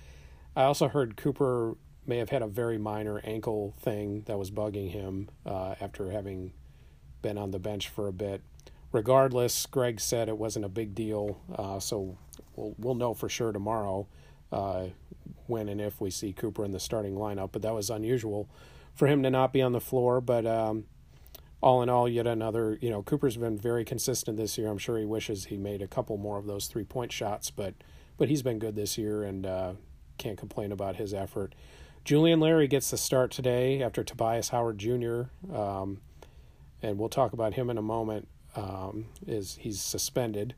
I 0.54 0.64
also 0.64 0.88
heard 0.88 1.16
Cooper 1.16 1.76
may 2.06 2.18
have 2.18 2.30
had 2.30 2.42
a 2.42 2.46
very 2.46 2.78
minor 2.78 3.20
ankle 3.24 3.74
thing 3.80 4.22
that 4.26 4.38
was 4.38 4.50
bugging 4.50 4.90
him 4.90 5.28
uh, 5.44 5.74
after 5.80 6.10
having 6.10 6.52
been 7.22 7.38
on 7.38 7.50
the 7.50 7.58
bench 7.58 7.88
for 7.88 8.08
a 8.08 8.12
bit. 8.12 8.42
Regardless, 8.92 9.66
Greg 9.66 10.00
said 10.00 10.28
it 10.28 10.38
wasn't 10.38 10.64
a 10.64 10.70
big 10.70 10.94
deal, 10.94 11.40
uh, 11.54 11.78
so 11.78 12.16
we'll 12.56 12.74
we'll 12.78 12.94
know 12.94 13.12
for 13.12 13.28
sure 13.28 13.52
tomorrow 13.52 14.06
uh, 14.52 14.86
when 15.46 15.68
and 15.68 15.80
if 15.80 16.00
we 16.00 16.10
see 16.10 16.32
Cooper 16.32 16.64
in 16.64 16.72
the 16.72 16.80
starting 16.80 17.14
lineup. 17.14 17.50
But 17.52 17.62
that 17.62 17.74
was 17.74 17.90
unusual 17.90 18.48
for 18.94 19.06
him 19.06 19.22
to 19.22 19.30
not 19.30 19.52
be 19.52 19.62
on 19.62 19.72
the 19.72 19.80
floor. 19.80 20.20
But 20.20 20.46
um, 20.46 20.84
all 21.60 21.82
in 21.82 21.88
all, 21.88 22.08
yet 22.08 22.26
another. 22.26 22.78
You 22.80 22.90
know, 22.90 23.02
Cooper's 23.02 23.36
been 23.36 23.58
very 23.58 23.84
consistent 23.84 24.36
this 24.36 24.56
year. 24.58 24.68
I'm 24.68 24.78
sure 24.78 24.98
he 24.98 25.04
wishes 25.04 25.46
he 25.46 25.56
made 25.56 25.82
a 25.82 25.88
couple 25.88 26.16
more 26.16 26.38
of 26.38 26.46
those 26.46 26.66
three 26.66 26.84
point 26.84 27.12
shots, 27.12 27.50
but 27.50 27.74
but 28.16 28.28
he's 28.28 28.42
been 28.42 28.58
good 28.58 28.76
this 28.76 28.98
year 28.98 29.22
and 29.22 29.46
uh, 29.46 29.72
can't 30.18 30.38
complain 30.38 30.72
about 30.72 30.96
his 30.96 31.14
effort. 31.14 31.54
Julian 32.04 32.40
Larry 32.40 32.68
gets 32.68 32.90
the 32.90 32.96
start 32.96 33.30
today 33.30 33.82
after 33.82 34.02
Tobias 34.02 34.48
Howard 34.48 34.78
Jr. 34.78 35.22
Um, 35.54 36.00
and 36.82 36.98
we'll 36.98 37.08
talk 37.08 37.32
about 37.32 37.54
him 37.54 37.70
in 37.70 37.78
a 37.78 37.82
moment. 37.82 38.28
Um, 38.56 39.06
is 39.26 39.58
he's 39.60 39.80
suspended? 39.80 40.54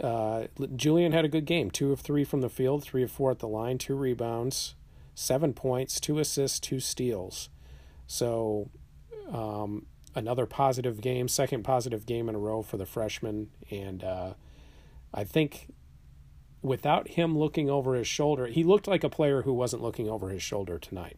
Uh, 0.00 0.44
Julian 0.76 1.12
had 1.12 1.24
a 1.24 1.28
good 1.28 1.44
game. 1.44 1.70
Two 1.70 1.92
of 1.92 2.00
three 2.00 2.24
from 2.24 2.40
the 2.40 2.48
field, 2.48 2.82
three 2.82 3.02
of 3.02 3.10
four 3.10 3.30
at 3.30 3.38
the 3.40 3.48
line, 3.48 3.78
two 3.78 3.94
rebounds, 3.94 4.74
seven 5.14 5.52
points, 5.52 6.00
two 6.00 6.18
assists, 6.18 6.60
two 6.60 6.80
steals. 6.80 7.48
So 8.06 8.70
um, 9.30 9.86
another 10.14 10.46
positive 10.46 11.00
game, 11.00 11.28
second 11.28 11.62
positive 11.62 12.06
game 12.06 12.28
in 12.28 12.34
a 12.34 12.38
row 12.38 12.62
for 12.62 12.76
the 12.76 12.86
freshman. 12.86 13.50
And 13.70 14.02
uh, 14.02 14.34
I 15.12 15.24
think 15.24 15.68
without 16.62 17.08
him 17.08 17.36
looking 17.36 17.68
over 17.68 17.94
his 17.94 18.06
shoulder, 18.06 18.46
he 18.46 18.64
looked 18.64 18.86
like 18.86 19.04
a 19.04 19.10
player 19.10 19.42
who 19.42 19.52
wasn't 19.52 19.82
looking 19.82 20.08
over 20.08 20.30
his 20.30 20.42
shoulder 20.42 20.78
tonight. 20.78 21.16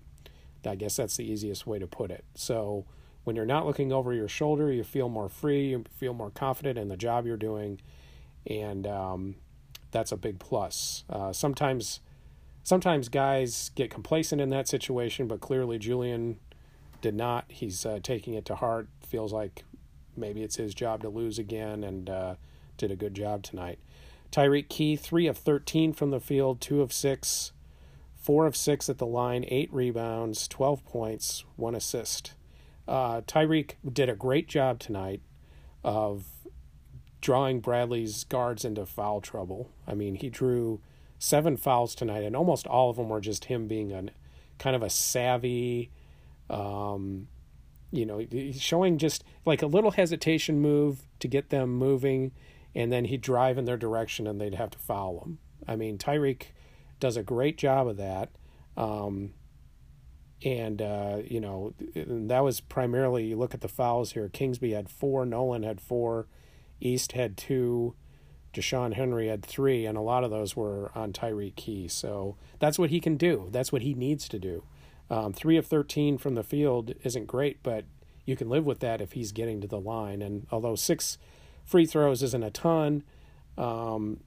I 0.67 0.75
guess 0.77 0.97
that's 0.97 1.17
the 1.17 1.31
easiest 1.31 1.67
way 1.67 1.79
to 1.79 1.87
put 1.87 2.11
it. 2.11 2.25
So 2.35 2.87
when 3.25 3.37
you're 3.37 3.45
not 3.45 3.67
looking 3.67 3.93
over 3.93 4.13
your 4.13 4.29
shoulder, 4.29 4.73
you 4.73 4.83
feel 4.83 5.09
more 5.09 5.29
free, 5.29 5.69
you 5.69 5.85
feel 5.97 6.15
more 6.15 6.31
confident 6.31 6.79
in 6.79 6.89
the 6.89 6.97
job 6.97 7.27
you're 7.27 7.37
doing 7.37 7.81
and 8.47 8.87
um, 8.87 9.37
that's 9.91 10.13
a 10.13 10.17
big 10.17 10.39
plus. 10.39 11.05
Uh, 11.09 11.33
sometimes, 11.33 12.01
sometimes 12.63 13.09
guys 13.09 13.71
get 13.75 13.91
complacent 13.91 14.41
in 14.41 14.51
that 14.51 14.69
situation, 14.69 15.27
but 15.27 15.41
clearly 15.41 15.79
Julian 15.79 16.39
did 17.01 17.15
not. 17.15 17.45
He's 17.49 17.85
uh, 17.85 18.01
taking 18.03 18.35
it 18.35 18.45
to 18.47 18.57
heart. 18.57 18.89
Feels 19.07 19.33
like 19.33 19.65
maybe 20.17 20.43
it's 20.43 20.57
his 20.57 20.75
job 20.75 21.03
to 21.03 21.09
lose 21.09 21.39
again, 21.39 21.85
and 21.85 22.09
uh, 22.09 22.35
did 22.77 22.91
a 22.91 22.97
good 22.97 23.15
job 23.15 23.43
tonight. 23.43 23.79
Tyreke 24.31 24.69
Key, 24.69 24.97
three 24.97 25.27
of 25.27 25.39
thirteen 25.39 25.93
from 25.93 26.11
the 26.11 26.21
field, 26.21 26.61
two 26.61 26.83
of 26.83 26.93
six 26.93 27.53
four 28.25 28.47
of 28.47 28.57
six 28.57 28.89
at 28.89 28.97
the 28.97 29.07
line, 29.07 29.45
eight 29.49 29.71
rebounds, 29.71 30.49
12 30.49 30.83
points, 30.87 31.45
one 31.57 31.75
assist. 31.75 32.33
Uh, 32.89 33.21
Tyreke 33.21 33.73
did 33.93 34.09
a 34.09 34.15
great 34.17 34.49
job 34.49 34.79
tonight 34.79 35.21
of 35.85 36.25
drawing 37.25 37.61
Bradley's 37.61 38.25
guards 38.25 38.67
into 38.67 38.85
foul 38.85 39.23
trouble. 39.23 39.71
I 39.87 39.95
mean, 39.95 40.15
he 40.15 40.29
drew 40.29 40.81
seven 41.19 41.57
fouls 41.57 41.95
tonight, 41.95 42.23
and 42.23 42.37
almost 42.37 42.67
all 42.67 42.91
of 42.91 42.97
them 42.97 43.09
were 43.09 43.23
just 43.23 43.47
him 43.47 43.67
being 43.67 43.93
a 43.93 44.05
kind 44.59 44.77
of 44.77 44.83
a 44.83 44.91
savvy, 44.91 45.91
um, 46.51 47.29
you 47.91 48.05
know, 48.05 48.27
showing 48.53 48.99
just 48.99 49.25
like 49.47 49.63
a 49.63 49.67
little 49.67 49.93
hesitation 49.93 50.61
move 50.61 51.09
to 51.21 51.27
get 51.27 51.49
them 51.49 51.71
moving, 51.71 52.33
and 52.75 52.93
then 52.93 53.07
he'd 53.07 53.23
drive 53.23 53.57
in 53.57 53.65
their 53.65 53.79
direction 53.79 54.27
and 54.27 54.39
they'd 54.39 54.55
have 54.55 54.71
to 54.71 54.79
foul 54.79 55.21
him. 55.25 55.39
I 55.67 55.77
mean, 55.77 55.97
Tyreke 55.97 56.49
does 57.01 57.17
a 57.17 57.23
great 57.23 57.57
job 57.57 57.89
of 57.89 57.97
that. 57.97 58.33
Um, 58.77 59.33
and 60.45 60.83
uh, 60.83 61.21
you 61.25 61.41
know 61.41 61.73
that 61.95 62.41
was 62.41 62.61
primarily 62.61 63.25
you 63.25 63.37
look 63.37 63.55
at 63.55 63.63
the 63.63 63.69
fouls 63.69 64.13
here. 64.13 64.29
Kingsby 64.29 64.73
had 64.73 64.91
four, 64.91 65.25
Nolan 65.25 65.63
had 65.63 65.81
four, 65.81 66.27
East 66.85 67.13
had 67.13 67.37
two, 67.37 67.95
Deshaun 68.53 68.95
Henry 68.95 69.29
had 69.29 69.45
three, 69.45 69.87
and 69.87 69.99
a 69.99 70.03
lot 70.03 70.25
of 70.25 70.31
those 70.31 70.55
were 70.55 70.93
on 70.95 71.13
Tyreke 71.13 71.57
Key. 71.57 71.89
So 71.89 72.37
that's 72.59 72.79
what 72.79 72.91
he 72.91 73.01
can 73.01 73.17
do. 73.17 73.49
That's 73.51 73.73
what 73.73 73.83
he 73.83 73.95
needs 73.95 74.29
to 74.29 74.39
do. 74.39 74.65
Um, 75.11 75.33
three 75.33 75.57
of 75.57 75.67
thirteen 75.67 76.19
from 76.19 76.35
the 76.35 76.43
field 76.43 76.95
isn't 77.03 77.27
great, 77.27 77.63
but 77.63 77.85
you 78.25 78.37
can 78.37 78.49
live 78.49 78.65
with 78.65 78.81
that 78.81 79.01
if 79.01 79.13
he's 79.13 79.33
getting 79.33 79.61
to 79.61 79.67
the 79.67 79.81
line. 79.81 80.23
And 80.23 80.47
although 80.51 80.77
six 80.77 81.19
free 81.65 81.87
throws 81.87 82.23
isn't 82.23 82.43
a 82.43 82.51
ton, 82.51 83.03
um, 83.59 84.21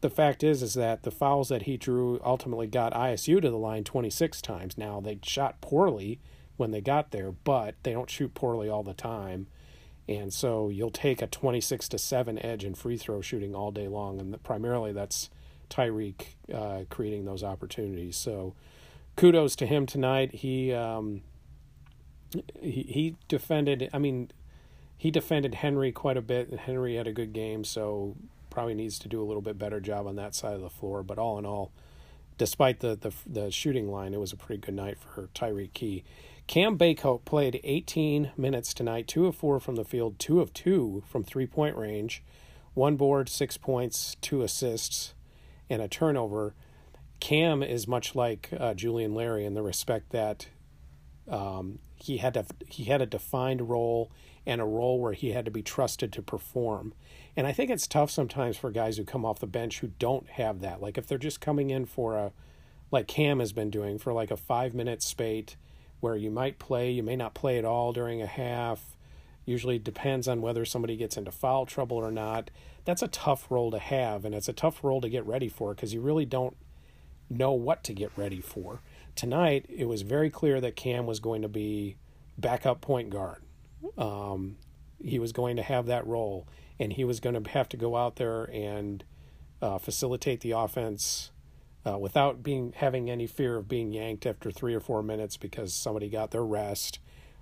the 0.00 0.10
fact 0.10 0.42
is 0.42 0.62
is 0.62 0.74
that 0.74 1.02
the 1.02 1.10
fouls 1.10 1.48
that 1.48 1.62
he 1.62 1.76
drew 1.76 2.20
ultimately 2.24 2.66
got 2.66 2.92
ISU 2.92 3.40
to 3.40 3.50
the 3.50 3.56
line 3.56 3.84
26 3.84 4.42
times. 4.42 4.76
Now 4.76 5.00
they 5.00 5.18
shot 5.22 5.60
poorly 5.60 6.20
when 6.56 6.72
they 6.72 6.80
got 6.80 7.10
there, 7.10 7.32
but 7.32 7.76
they 7.82 7.92
don't 7.92 8.10
shoot 8.10 8.34
poorly 8.34 8.68
all 8.68 8.82
the 8.82 8.94
time. 8.94 9.46
And 10.08 10.32
so 10.32 10.68
you'll 10.68 10.90
take 10.90 11.22
a 11.22 11.26
26 11.26 11.88
to 11.90 11.98
7 11.98 12.44
edge 12.44 12.64
in 12.64 12.74
free 12.74 12.96
throw 12.96 13.20
shooting 13.20 13.54
all 13.54 13.70
day 13.70 13.88
long 13.88 14.20
and 14.20 14.42
primarily 14.42 14.92
that's 14.92 15.30
Tyreke 15.70 16.34
uh, 16.52 16.84
creating 16.90 17.24
those 17.24 17.42
opportunities. 17.42 18.16
So 18.16 18.54
kudos 19.16 19.56
to 19.56 19.66
him 19.66 19.86
tonight. 19.86 20.34
He 20.34 20.72
um, 20.72 21.22
he, 22.60 22.82
he 22.82 23.16
defended 23.28 23.88
I 23.92 23.98
mean 23.98 24.30
he 24.96 25.10
defended 25.10 25.56
Henry 25.56 25.90
quite 25.92 26.16
a 26.16 26.22
bit 26.22 26.50
and 26.50 26.60
Henry 26.60 26.96
had 26.96 27.06
a 27.06 27.12
good 27.12 27.32
game, 27.32 27.64
so 27.64 28.16
probably 28.50 28.74
needs 28.74 28.98
to 29.00 29.08
do 29.08 29.20
a 29.20 29.24
little 29.24 29.42
bit 29.42 29.58
better 29.58 29.80
job 29.80 30.06
on 30.06 30.16
that 30.16 30.34
side 30.34 30.54
of 30.54 30.60
the 30.60 30.70
floor. 30.70 31.02
But 31.02 31.18
all 31.18 31.38
in 31.38 31.46
all, 31.46 31.72
despite 32.38 32.80
the 32.80 32.96
the, 32.96 33.12
the 33.26 33.50
shooting 33.50 33.90
line, 33.90 34.14
it 34.14 34.20
was 34.20 34.32
a 34.32 34.36
pretty 34.36 34.60
good 34.60 34.74
night 34.74 34.98
for 34.98 35.28
Tyreke 35.34 35.72
Key. 35.72 36.04
Cam 36.46 36.76
Bacot 36.76 37.24
played 37.24 37.60
18 37.64 38.32
minutes 38.36 38.74
tonight, 38.74 39.08
two 39.08 39.26
of 39.26 39.34
four 39.34 39.58
from 39.58 39.76
the 39.76 39.84
field, 39.84 40.18
two 40.18 40.40
of 40.40 40.52
two 40.52 41.02
from 41.06 41.24
three 41.24 41.46
point 41.46 41.76
range, 41.76 42.22
one 42.74 42.96
board, 42.96 43.28
six 43.28 43.56
points, 43.56 44.16
two 44.20 44.42
assists, 44.42 45.14
and 45.70 45.80
a 45.80 45.88
turnover. 45.88 46.54
Cam 47.20 47.62
is 47.62 47.88
much 47.88 48.14
like 48.14 48.50
uh, 48.58 48.74
Julian 48.74 49.14
Larry 49.14 49.46
in 49.46 49.54
the 49.54 49.62
respect 49.62 50.10
that 50.10 50.48
um, 51.28 51.78
he 51.96 52.18
had 52.18 52.36
a 52.36 52.44
he 52.68 52.84
had 52.84 53.00
a 53.00 53.06
defined 53.06 53.68
role 53.68 54.10
and 54.46 54.60
a 54.60 54.64
role 54.64 55.00
where 55.00 55.14
he 55.14 55.30
had 55.30 55.46
to 55.46 55.50
be 55.50 55.62
trusted 55.62 56.12
to 56.12 56.22
perform. 56.22 56.92
And 57.36 57.46
I 57.46 57.52
think 57.52 57.70
it's 57.70 57.86
tough 57.86 58.10
sometimes 58.10 58.56
for 58.56 58.70
guys 58.70 58.96
who 58.96 59.04
come 59.04 59.24
off 59.24 59.40
the 59.40 59.46
bench 59.46 59.80
who 59.80 59.88
don't 59.98 60.28
have 60.30 60.60
that. 60.60 60.80
Like 60.80 60.96
if 60.96 61.06
they're 61.06 61.18
just 61.18 61.40
coming 61.40 61.70
in 61.70 61.84
for 61.84 62.16
a, 62.16 62.32
like 62.90 63.08
Cam 63.08 63.40
has 63.40 63.52
been 63.52 63.70
doing, 63.70 63.98
for 63.98 64.12
like 64.12 64.30
a 64.30 64.36
five 64.36 64.74
minute 64.74 65.02
spate 65.02 65.56
where 66.00 66.16
you 66.16 66.30
might 66.30 66.58
play, 66.58 66.90
you 66.90 67.02
may 67.02 67.16
not 67.16 67.34
play 67.34 67.58
at 67.58 67.64
all 67.64 67.92
during 67.92 68.22
a 68.22 68.26
half. 68.26 68.96
Usually 69.46 69.78
depends 69.78 70.28
on 70.28 70.42
whether 70.42 70.64
somebody 70.64 70.96
gets 70.96 71.16
into 71.16 71.30
foul 71.30 71.66
trouble 71.66 71.96
or 71.96 72.10
not. 72.10 72.50
That's 72.84 73.02
a 73.02 73.08
tough 73.08 73.50
role 73.50 73.70
to 73.70 73.78
have, 73.78 74.24
and 74.24 74.34
it's 74.34 74.48
a 74.48 74.52
tough 74.52 74.82
role 74.84 75.00
to 75.00 75.08
get 75.08 75.26
ready 75.26 75.48
for 75.48 75.74
because 75.74 75.92
you 75.92 76.00
really 76.00 76.24
don't 76.24 76.56
know 77.28 77.52
what 77.52 77.82
to 77.84 77.92
get 77.92 78.10
ready 78.16 78.40
for. 78.40 78.80
Tonight, 79.16 79.66
it 79.68 79.86
was 79.86 80.02
very 80.02 80.30
clear 80.30 80.60
that 80.60 80.76
Cam 80.76 81.06
was 81.06 81.20
going 81.20 81.42
to 81.42 81.48
be 81.48 81.96
backup 82.38 82.80
point 82.80 83.10
guard. 83.10 83.42
Um, 83.98 84.56
he 85.02 85.18
was 85.18 85.32
going 85.32 85.56
to 85.56 85.62
have 85.62 85.86
that 85.86 86.06
role 86.06 86.46
and 86.78 86.94
he 86.94 87.04
was 87.04 87.20
going 87.20 87.42
to 87.42 87.50
have 87.50 87.68
to 87.70 87.76
go 87.76 87.96
out 87.96 88.16
there 88.16 88.44
and 88.44 89.04
uh, 89.62 89.78
facilitate 89.78 90.40
the 90.40 90.50
offense 90.50 91.30
uh, 91.86 91.98
without 91.98 92.42
being 92.42 92.72
having 92.76 93.10
any 93.10 93.26
fear 93.26 93.56
of 93.56 93.68
being 93.68 93.92
yanked 93.92 94.26
after 94.26 94.50
three 94.50 94.74
or 94.74 94.80
four 94.80 95.02
minutes 95.02 95.36
because 95.36 95.74
somebody 95.74 96.08
got 96.08 96.30
their 96.30 96.44
rest 96.44 96.98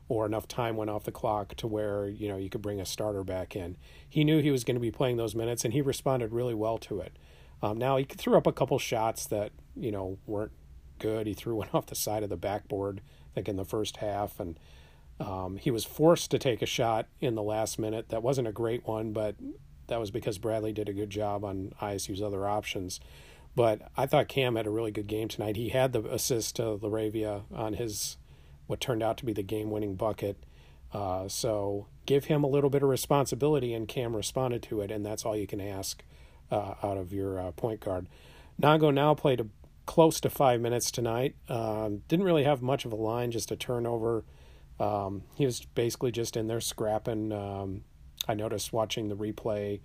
or 0.09 0.27
enough 0.27 0.49
time 0.49 0.77
went 0.77 0.91
off 0.91 1.05
the 1.05 1.13
clock 1.13 1.55
to 1.55 1.67
where 1.67 2.09
you 2.09 2.29
know 2.29 2.37
you 2.37 2.51
could 2.51 2.63
bring 2.63 2.81
a 2.81 2.85
starter 2.85 3.25
back 3.25 3.57
in. 3.57 3.77
He 4.09 4.25
knew 4.25 4.43
he 4.43 4.51
was 4.51 4.65
going 4.65 4.75
to 4.75 4.81
be 4.81 4.91
playing 4.91 5.17
those 5.17 5.35
minutes, 5.35 5.65
and 5.65 5.73
he 5.73 5.81
responded 5.81 6.33
really 6.33 6.55
well 6.55 6.79
to 6.79 7.01
it. 7.01 7.17
Um, 7.63 7.79
now 7.79 7.97
he 7.97 8.05
threw 8.05 8.37
up 8.37 8.47
a 8.47 8.53
couple 8.53 8.79
shots 8.79 9.27
that 9.27 9.53
you 9.77 9.91
know 9.91 10.19
weren't 10.27 10.53
good. 10.99 11.27
He 11.27 11.35
threw 11.35 11.55
one 11.57 11.69
off 11.73 11.87
the 11.87 11.95
side 11.95 12.23
of 12.23 12.29
the 12.29 12.37
backboard, 12.37 13.01
I 13.01 13.35
think 13.35 13.49
in 13.49 13.57
the 13.57 13.65
first 13.65 13.99
half, 13.99 14.39
and 14.41 14.59
um, 15.21 15.57
he 15.57 15.71
was 15.71 15.85
forced 15.85 16.31
to 16.31 16.39
take 16.39 16.63
a 16.63 16.67
shot 16.67 17.07
in 17.21 17.35
the 17.35 17.43
last 17.43 17.79
minute. 17.79 18.09
That 18.09 18.23
wasn't 18.23 18.49
a 18.49 18.53
great 18.53 18.87
one, 18.87 19.13
but 19.13 19.37
that 19.89 20.01
was 20.01 20.11
because 20.11 20.39
Bradley 20.39 20.73
did 20.73 20.89
a 20.89 20.93
good 20.93 21.11
job 21.11 21.45
on 21.45 21.75
ISU's 21.81 22.23
other 22.23 22.47
options. 22.47 23.01
But 23.55 23.91
I 23.97 24.07
thought 24.07 24.29
Cam 24.29 24.57
had 24.57 24.67
a 24.67 24.71
really 24.71 24.91
good 24.91 25.07
game 25.07 25.29
tonight. 25.29 25.57
He 25.57 25.69
had 25.69 25.93
the 25.93 26.03
assist 26.05 26.57
to 26.57 26.63
LaRavia 26.63 27.43
on 27.55 27.75
his 27.75 28.17
what 28.67 28.81
turned 28.81 29.03
out 29.03 29.19
to 29.19 29.27
be 29.27 29.33
the 29.33 29.43
game-winning 29.43 29.97
bucket. 29.97 30.43
Uh, 30.95 31.29
so 31.29 31.87
give 32.07 32.27
him 32.27 32.45
a 32.45 32.49
little 32.49 32.71
bit 32.71 32.83
of 32.83 32.89
responsibility, 32.89 33.75
and 33.75 33.89
Cam 33.89 34.17
responded 34.17 34.63
to 34.65 34.81
it, 34.81 34.91
and 34.91 35.05
that's 35.05 35.25
all 35.25 35.37
you 35.37 35.47
can 35.47 35.61
ask 35.61 36.03
uh, 36.51 36.75
out 36.83 36.97
of 36.97 37.13
your 37.13 37.39
uh, 37.39 37.51
point 37.53 37.81
guard. 37.81 38.09
Nago 38.61 38.93
now 38.93 39.15
played 39.15 39.41
a, 39.41 39.47
close 39.85 40.21
to 40.21 40.31
five 40.31 40.61
minutes 40.61 40.91
tonight. 40.91 41.35
Um, 41.49 42.03
didn't 42.09 42.25
really 42.25 42.45
have 42.45 42.63
much 42.63 42.85
of 42.85 42.93
a 42.93 42.97
line, 42.97 43.31
just 43.31 43.51
a 43.51 43.57
turnover 43.57 44.25
um, 44.81 45.23
he 45.35 45.45
was 45.45 45.65
basically 45.75 46.11
just 46.11 46.37
in 46.37 46.47
there 46.47 46.61
scrapping. 46.61 47.33
Um, 47.33 47.85
I 48.29 48.35
noticed 48.35 48.73
watching 48.73 49.09
the 49.09 49.17
replay, 49.17 49.81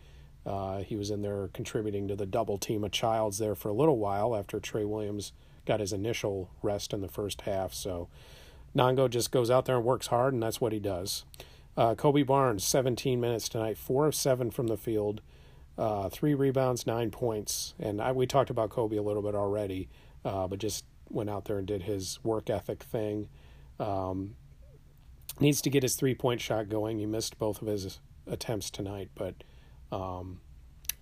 uh, 0.45 0.79
he 0.79 0.95
was 0.95 1.11
in 1.11 1.21
there 1.21 1.49
contributing 1.53 2.07
to 2.07 2.15
the 2.15 2.25
double 2.25 2.57
team 2.57 2.83
of 2.83 2.91
Childs 2.91 3.37
there 3.37 3.55
for 3.55 3.69
a 3.69 3.73
little 3.73 3.97
while 3.97 4.35
after 4.35 4.59
Trey 4.59 4.85
Williams 4.85 5.33
got 5.65 5.81
his 5.81 5.91
initial 5.91 6.49
rest 6.61 6.93
in 6.93 7.01
the 7.01 7.09
first 7.09 7.41
half. 7.41 7.73
So 7.73 8.07
Nango 8.75 9.09
just 9.09 9.31
goes 9.31 9.51
out 9.51 9.65
there 9.65 9.75
and 9.75 9.85
works 9.85 10.07
hard, 10.07 10.33
and 10.33 10.41
that's 10.41 10.61
what 10.61 10.71
he 10.71 10.79
does. 10.79 11.25
Uh, 11.75 11.95
Kobe 11.95 12.23
Barnes, 12.23 12.63
17 12.63 13.19
minutes 13.19 13.49
tonight, 13.49 13.77
four 13.77 14.07
of 14.07 14.15
seven 14.15 14.49
from 14.49 14.67
the 14.67 14.77
field, 14.77 15.21
uh, 15.77 16.09
three 16.09 16.33
rebounds, 16.33 16.87
nine 16.87 17.11
points. 17.11 17.73
And 17.77 18.01
I, 18.01 18.13
we 18.13 18.25
talked 18.25 18.49
about 18.49 18.69
Kobe 18.69 18.97
a 18.97 19.01
little 19.01 19.21
bit 19.21 19.35
already, 19.35 19.89
uh, 20.23 20.47
but 20.47 20.59
just 20.59 20.85
went 21.09 21.29
out 21.29 21.45
there 21.45 21.57
and 21.57 21.67
did 21.67 21.83
his 21.83 22.19
work 22.23 22.49
ethic 22.49 22.83
thing. 22.83 23.27
Um, 23.79 24.35
needs 25.39 25.61
to 25.61 25.69
get 25.69 25.83
his 25.83 25.95
three 25.95 26.15
point 26.15 26.41
shot 26.41 26.69
going. 26.69 26.99
He 26.99 27.05
missed 27.05 27.37
both 27.37 27.61
of 27.61 27.67
his 27.67 27.99
attempts 28.25 28.69
tonight, 28.69 29.09
but 29.15 29.35
um, 29.91 30.41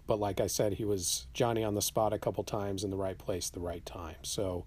but 0.08 0.20
like 0.20 0.40
I 0.40 0.48
said, 0.48 0.74
he 0.74 0.86
was 0.86 1.28
Johnny 1.34 1.64
on 1.64 1.76
the 1.76 1.82
spot 1.82 2.14
a 2.14 2.20
couple 2.20 2.44
times 2.44 2.84
in 2.84 2.92
the 2.92 2.98
right 2.98 3.18
place, 3.18 3.50
the 3.50 3.60
right 3.60 3.86
time. 3.86 4.18
So 4.24 4.66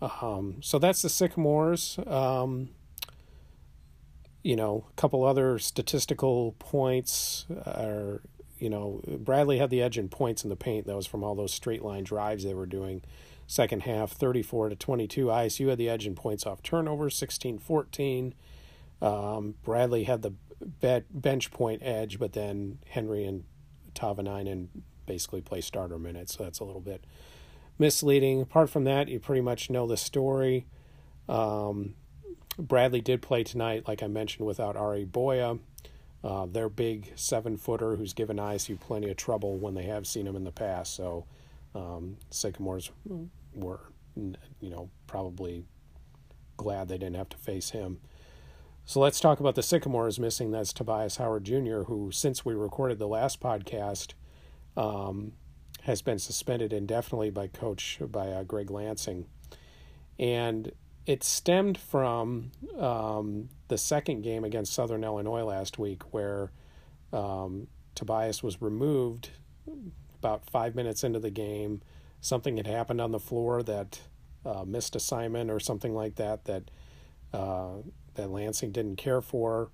um, 0.00 0.56
so 0.60 0.78
that's 0.78 1.02
the 1.02 1.08
Sycamores. 1.08 1.98
Um, 2.06 2.70
you 4.42 4.56
know, 4.56 4.86
a 4.90 5.00
couple 5.00 5.24
other 5.24 5.58
statistical 5.58 6.54
points 6.58 7.46
are 7.66 8.20
you 8.58 8.70
know 8.70 9.02
Bradley 9.06 9.58
had 9.58 9.70
the 9.70 9.82
edge 9.82 9.98
in 9.98 10.08
points 10.08 10.44
in 10.44 10.50
the 10.50 10.56
paint. 10.56 10.86
That 10.86 10.96
was 10.96 11.06
from 11.06 11.24
all 11.24 11.34
those 11.34 11.52
straight 11.52 11.82
line 11.82 12.04
drives 12.04 12.44
they 12.44 12.54
were 12.54 12.66
doing. 12.66 13.02
Second 13.46 13.82
half, 13.82 14.12
34 14.12 14.70
to 14.70 14.76
22. 14.76 15.26
ISU 15.26 15.68
had 15.68 15.76
the 15.76 15.88
edge 15.88 16.06
in 16.06 16.14
points 16.14 16.46
off 16.46 16.62
turnover, 16.62 17.10
16 17.10 17.58
14. 17.58 18.34
Um, 19.04 19.54
Bradley 19.62 20.04
had 20.04 20.22
the 20.22 20.32
bench 21.10 21.50
point 21.50 21.82
edge, 21.82 22.18
but 22.18 22.32
then 22.32 22.78
Henry 22.88 23.24
and 23.24 23.44
Tahvanainen 23.94 24.68
basically 25.06 25.42
play 25.42 25.60
starter 25.60 25.98
minutes, 25.98 26.34
so 26.34 26.44
that's 26.44 26.60
a 26.60 26.64
little 26.64 26.80
bit 26.80 27.04
misleading. 27.78 28.40
Apart 28.40 28.70
from 28.70 28.84
that, 28.84 29.08
you 29.08 29.20
pretty 29.20 29.42
much 29.42 29.68
know 29.68 29.86
the 29.86 29.98
story. 29.98 30.66
Um, 31.28 31.96
Bradley 32.58 33.02
did 33.02 33.20
play 33.20 33.44
tonight, 33.44 33.86
like 33.86 34.02
I 34.02 34.06
mentioned, 34.06 34.46
without 34.46 34.74
Ari 34.74 35.04
Boya, 35.04 35.58
uh, 36.22 36.46
their 36.46 36.70
big 36.70 37.12
seven 37.14 37.58
footer 37.58 37.96
who's 37.96 38.14
given 38.14 38.38
ISU 38.38 38.80
plenty 38.80 39.10
of 39.10 39.18
trouble 39.18 39.58
when 39.58 39.74
they 39.74 39.84
have 39.84 40.06
seen 40.06 40.26
him 40.26 40.36
in 40.36 40.44
the 40.44 40.52
past. 40.52 40.94
So 40.94 41.26
um, 41.74 42.16
Sycamores 42.30 42.90
were, 43.54 43.80
you 44.16 44.70
know, 44.70 44.88
probably 45.06 45.66
glad 46.56 46.88
they 46.88 46.96
didn't 46.96 47.16
have 47.16 47.28
to 47.30 47.36
face 47.36 47.70
him. 47.70 48.00
So 48.86 49.00
let's 49.00 49.18
talk 49.18 49.40
about 49.40 49.54
the 49.54 49.62
Sycamores 49.62 50.20
missing. 50.20 50.50
That's 50.50 50.72
Tobias 50.72 51.16
Howard 51.16 51.44
Jr., 51.44 51.82
who, 51.84 52.10
since 52.12 52.44
we 52.44 52.54
recorded 52.54 52.98
the 52.98 53.08
last 53.08 53.40
podcast, 53.40 54.12
um, 54.76 55.32
has 55.82 56.02
been 56.02 56.18
suspended 56.18 56.72
indefinitely 56.72 57.30
by 57.30 57.46
coach 57.46 57.98
by 58.00 58.28
uh, 58.28 58.42
Greg 58.42 58.70
Lansing. 58.70 59.26
and 60.18 60.72
it 61.06 61.22
stemmed 61.22 61.76
from 61.76 62.50
um, 62.78 63.50
the 63.68 63.76
second 63.76 64.22
game 64.22 64.42
against 64.42 64.72
Southern 64.72 65.04
Illinois 65.04 65.44
last 65.44 65.78
week, 65.78 66.02
where 66.14 66.50
um, 67.12 67.66
Tobias 67.94 68.42
was 68.42 68.62
removed 68.62 69.30
about 70.18 70.48
five 70.48 70.74
minutes 70.74 71.04
into 71.04 71.18
the 71.18 71.30
game. 71.30 71.82
Something 72.22 72.56
had 72.56 72.66
happened 72.66 73.02
on 73.02 73.12
the 73.12 73.20
floor 73.20 73.62
that 73.64 74.00
uh, 74.46 74.64
missed 74.66 74.96
assignment 74.96 75.50
or 75.50 75.60
something 75.60 75.94
like 75.94 76.14
that 76.14 76.46
that 76.46 76.70
uh, 77.34 77.82
that 78.14 78.30
Lansing 78.30 78.72
didn't 78.72 78.96
care 78.96 79.20
for. 79.20 79.70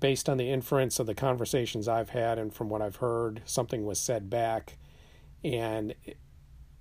Based 0.00 0.28
on 0.28 0.36
the 0.36 0.50
inference 0.50 0.98
of 0.98 1.06
the 1.06 1.14
conversations 1.14 1.86
I've 1.86 2.10
had 2.10 2.38
and 2.38 2.52
from 2.52 2.68
what 2.68 2.82
I've 2.82 2.96
heard, 2.96 3.42
something 3.44 3.86
was 3.86 4.00
said 4.00 4.28
back, 4.28 4.76
and 5.44 5.94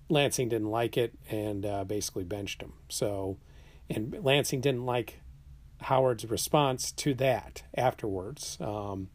Lansing 0.10 0.50
didn't 0.50 0.70
like 0.70 0.98
it 0.98 1.13
and 1.30 1.65
uh, 1.65 1.84
basically 1.84 2.24
benched 2.24 2.62
him. 2.62 2.74
So, 2.89 3.38
and 3.89 4.17
Lansing 4.24 4.62
didn't 4.62 4.86
like 4.86 5.20
Howard's 5.82 6.26
response 6.26 6.91
to 6.94 7.13
that 7.15 7.63
afterwards. 7.76 8.58
Um, 8.60 9.10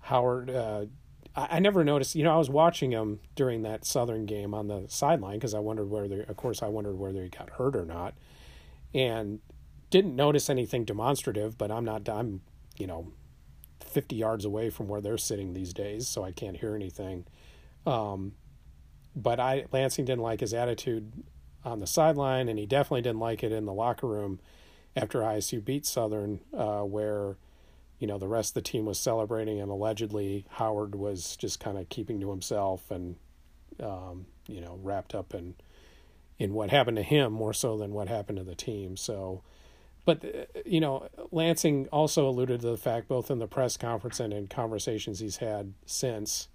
Howard, 0.00 0.50
uh, 0.50 0.86
I, 1.34 1.48
I, 1.52 1.58
never 1.60 1.84
noticed. 1.84 2.14
You 2.14 2.24
know, 2.24 2.34
I 2.34 2.38
was 2.38 2.50
watching 2.50 2.92
him 2.92 3.20
during 3.34 3.62
that 3.62 3.84
Southern 3.84 4.26
game 4.26 4.54
on 4.54 4.68
the 4.68 4.84
sideline 4.88 5.38
because 5.38 5.54
I 5.54 5.58
wondered 5.58 5.90
whether, 5.90 6.22
of 6.22 6.36
course, 6.36 6.62
I 6.62 6.68
wondered 6.68 6.98
whether 6.98 7.22
he 7.22 7.28
got 7.28 7.50
hurt 7.50 7.76
or 7.76 7.84
not, 7.84 8.14
and 8.94 9.40
didn't 9.90 10.16
notice 10.16 10.48
anything 10.48 10.84
demonstrative. 10.84 11.58
But 11.58 11.70
I'm 11.70 11.84
not. 11.84 12.08
I'm, 12.08 12.42
you 12.76 12.86
know, 12.86 13.12
50 13.84 14.16
yards 14.16 14.44
away 14.44 14.70
from 14.70 14.88
where 14.88 15.00
they're 15.00 15.18
sitting 15.18 15.52
these 15.52 15.72
days, 15.72 16.08
so 16.08 16.24
I 16.24 16.32
can't 16.32 16.56
hear 16.56 16.74
anything. 16.74 17.26
Um, 17.86 18.32
but 19.14 19.40
I 19.40 19.66
Lansing 19.72 20.04
didn't 20.04 20.22
like 20.22 20.40
his 20.40 20.54
attitude 20.54 21.12
on 21.64 21.80
the 21.80 21.86
sideline, 21.86 22.48
and 22.48 22.58
he 22.58 22.66
definitely 22.66 23.02
didn't 23.02 23.20
like 23.20 23.42
it 23.42 23.52
in 23.52 23.66
the 23.66 23.72
locker 23.72 24.06
room 24.06 24.40
after 24.96 25.20
ISU 25.20 25.64
beat 25.64 25.86
Southern, 25.86 26.40
uh, 26.56 26.80
where 26.80 27.36
you 27.98 28.06
know 28.06 28.18
the 28.18 28.28
rest 28.28 28.50
of 28.50 28.54
the 28.54 28.70
team 28.70 28.86
was 28.86 28.98
celebrating, 28.98 29.60
and 29.60 29.70
allegedly 29.70 30.46
Howard 30.50 30.94
was 30.94 31.36
just 31.36 31.60
kind 31.60 31.78
of 31.78 31.88
keeping 31.88 32.20
to 32.20 32.30
himself 32.30 32.90
and 32.90 33.16
um, 33.82 34.26
you 34.46 34.60
know 34.60 34.78
wrapped 34.82 35.14
up 35.14 35.34
in 35.34 35.54
in 36.38 36.54
what 36.54 36.70
happened 36.70 36.96
to 36.96 37.02
him 37.02 37.32
more 37.32 37.52
so 37.52 37.76
than 37.76 37.92
what 37.92 38.08
happened 38.08 38.38
to 38.38 38.44
the 38.44 38.54
team. 38.54 38.96
So, 38.96 39.42
but 40.10 40.24
uh, 40.24 40.60
you 40.66 40.80
know, 40.80 41.08
Lansing 41.30 41.86
also 41.92 42.28
alluded 42.28 42.62
to 42.62 42.70
the 42.70 42.76
fact, 42.76 43.06
both 43.06 43.30
in 43.30 43.38
the 43.38 43.46
press 43.46 43.76
conference 43.76 44.18
and 44.18 44.32
in 44.32 44.48
conversations 44.48 45.20
he's 45.20 45.36
had 45.36 45.74
since, 45.86 46.48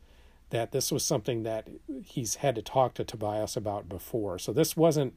that 0.49 0.73
this 0.73 0.91
was 0.91 1.05
something 1.05 1.43
that 1.43 1.69
he's 2.03 2.35
had 2.35 2.55
to 2.55 2.61
talk 2.61 2.95
to 2.95 3.05
Tobias 3.05 3.55
about 3.55 3.87
before. 3.87 4.37
So 4.39 4.51
this 4.51 4.75
wasn't 4.75 5.13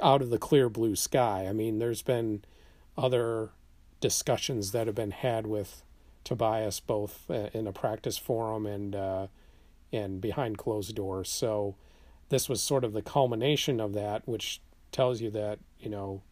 out 0.00 0.22
of 0.22 0.30
the 0.30 0.38
clear 0.38 0.68
blue 0.68 0.94
sky. 0.94 1.46
I 1.48 1.52
mean, 1.52 1.80
there's 1.80 2.02
been 2.02 2.44
other 2.96 3.50
discussions 4.00 4.70
that 4.70 4.86
have 4.86 4.94
been 4.94 5.10
had 5.10 5.44
with 5.44 5.82
Tobias 6.22 6.78
both 6.78 7.28
uh, 7.28 7.48
in 7.52 7.66
a 7.66 7.72
practice 7.72 8.18
forum 8.18 8.66
and 8.66 8.94
uh, 8.94 9.26
and 9.92 10.20
behind 10.20 10.58
closed 10.58 10.94
doors. 10.94 11.28
So 11.28 11.74
this 12.28 12.48
was 12.48 12.62
sort 12.62 12.84
of 12.84 12.92
the 12.92 13.02
culmination 13.02 13.80
of 13.80 13.94
that, 13.94 14.28
which 14.28 14.60
tells 14.92 15.20
you 15.20 15.30
that 15.30 15.58
you 15.80 15.90
know 15.90 16.22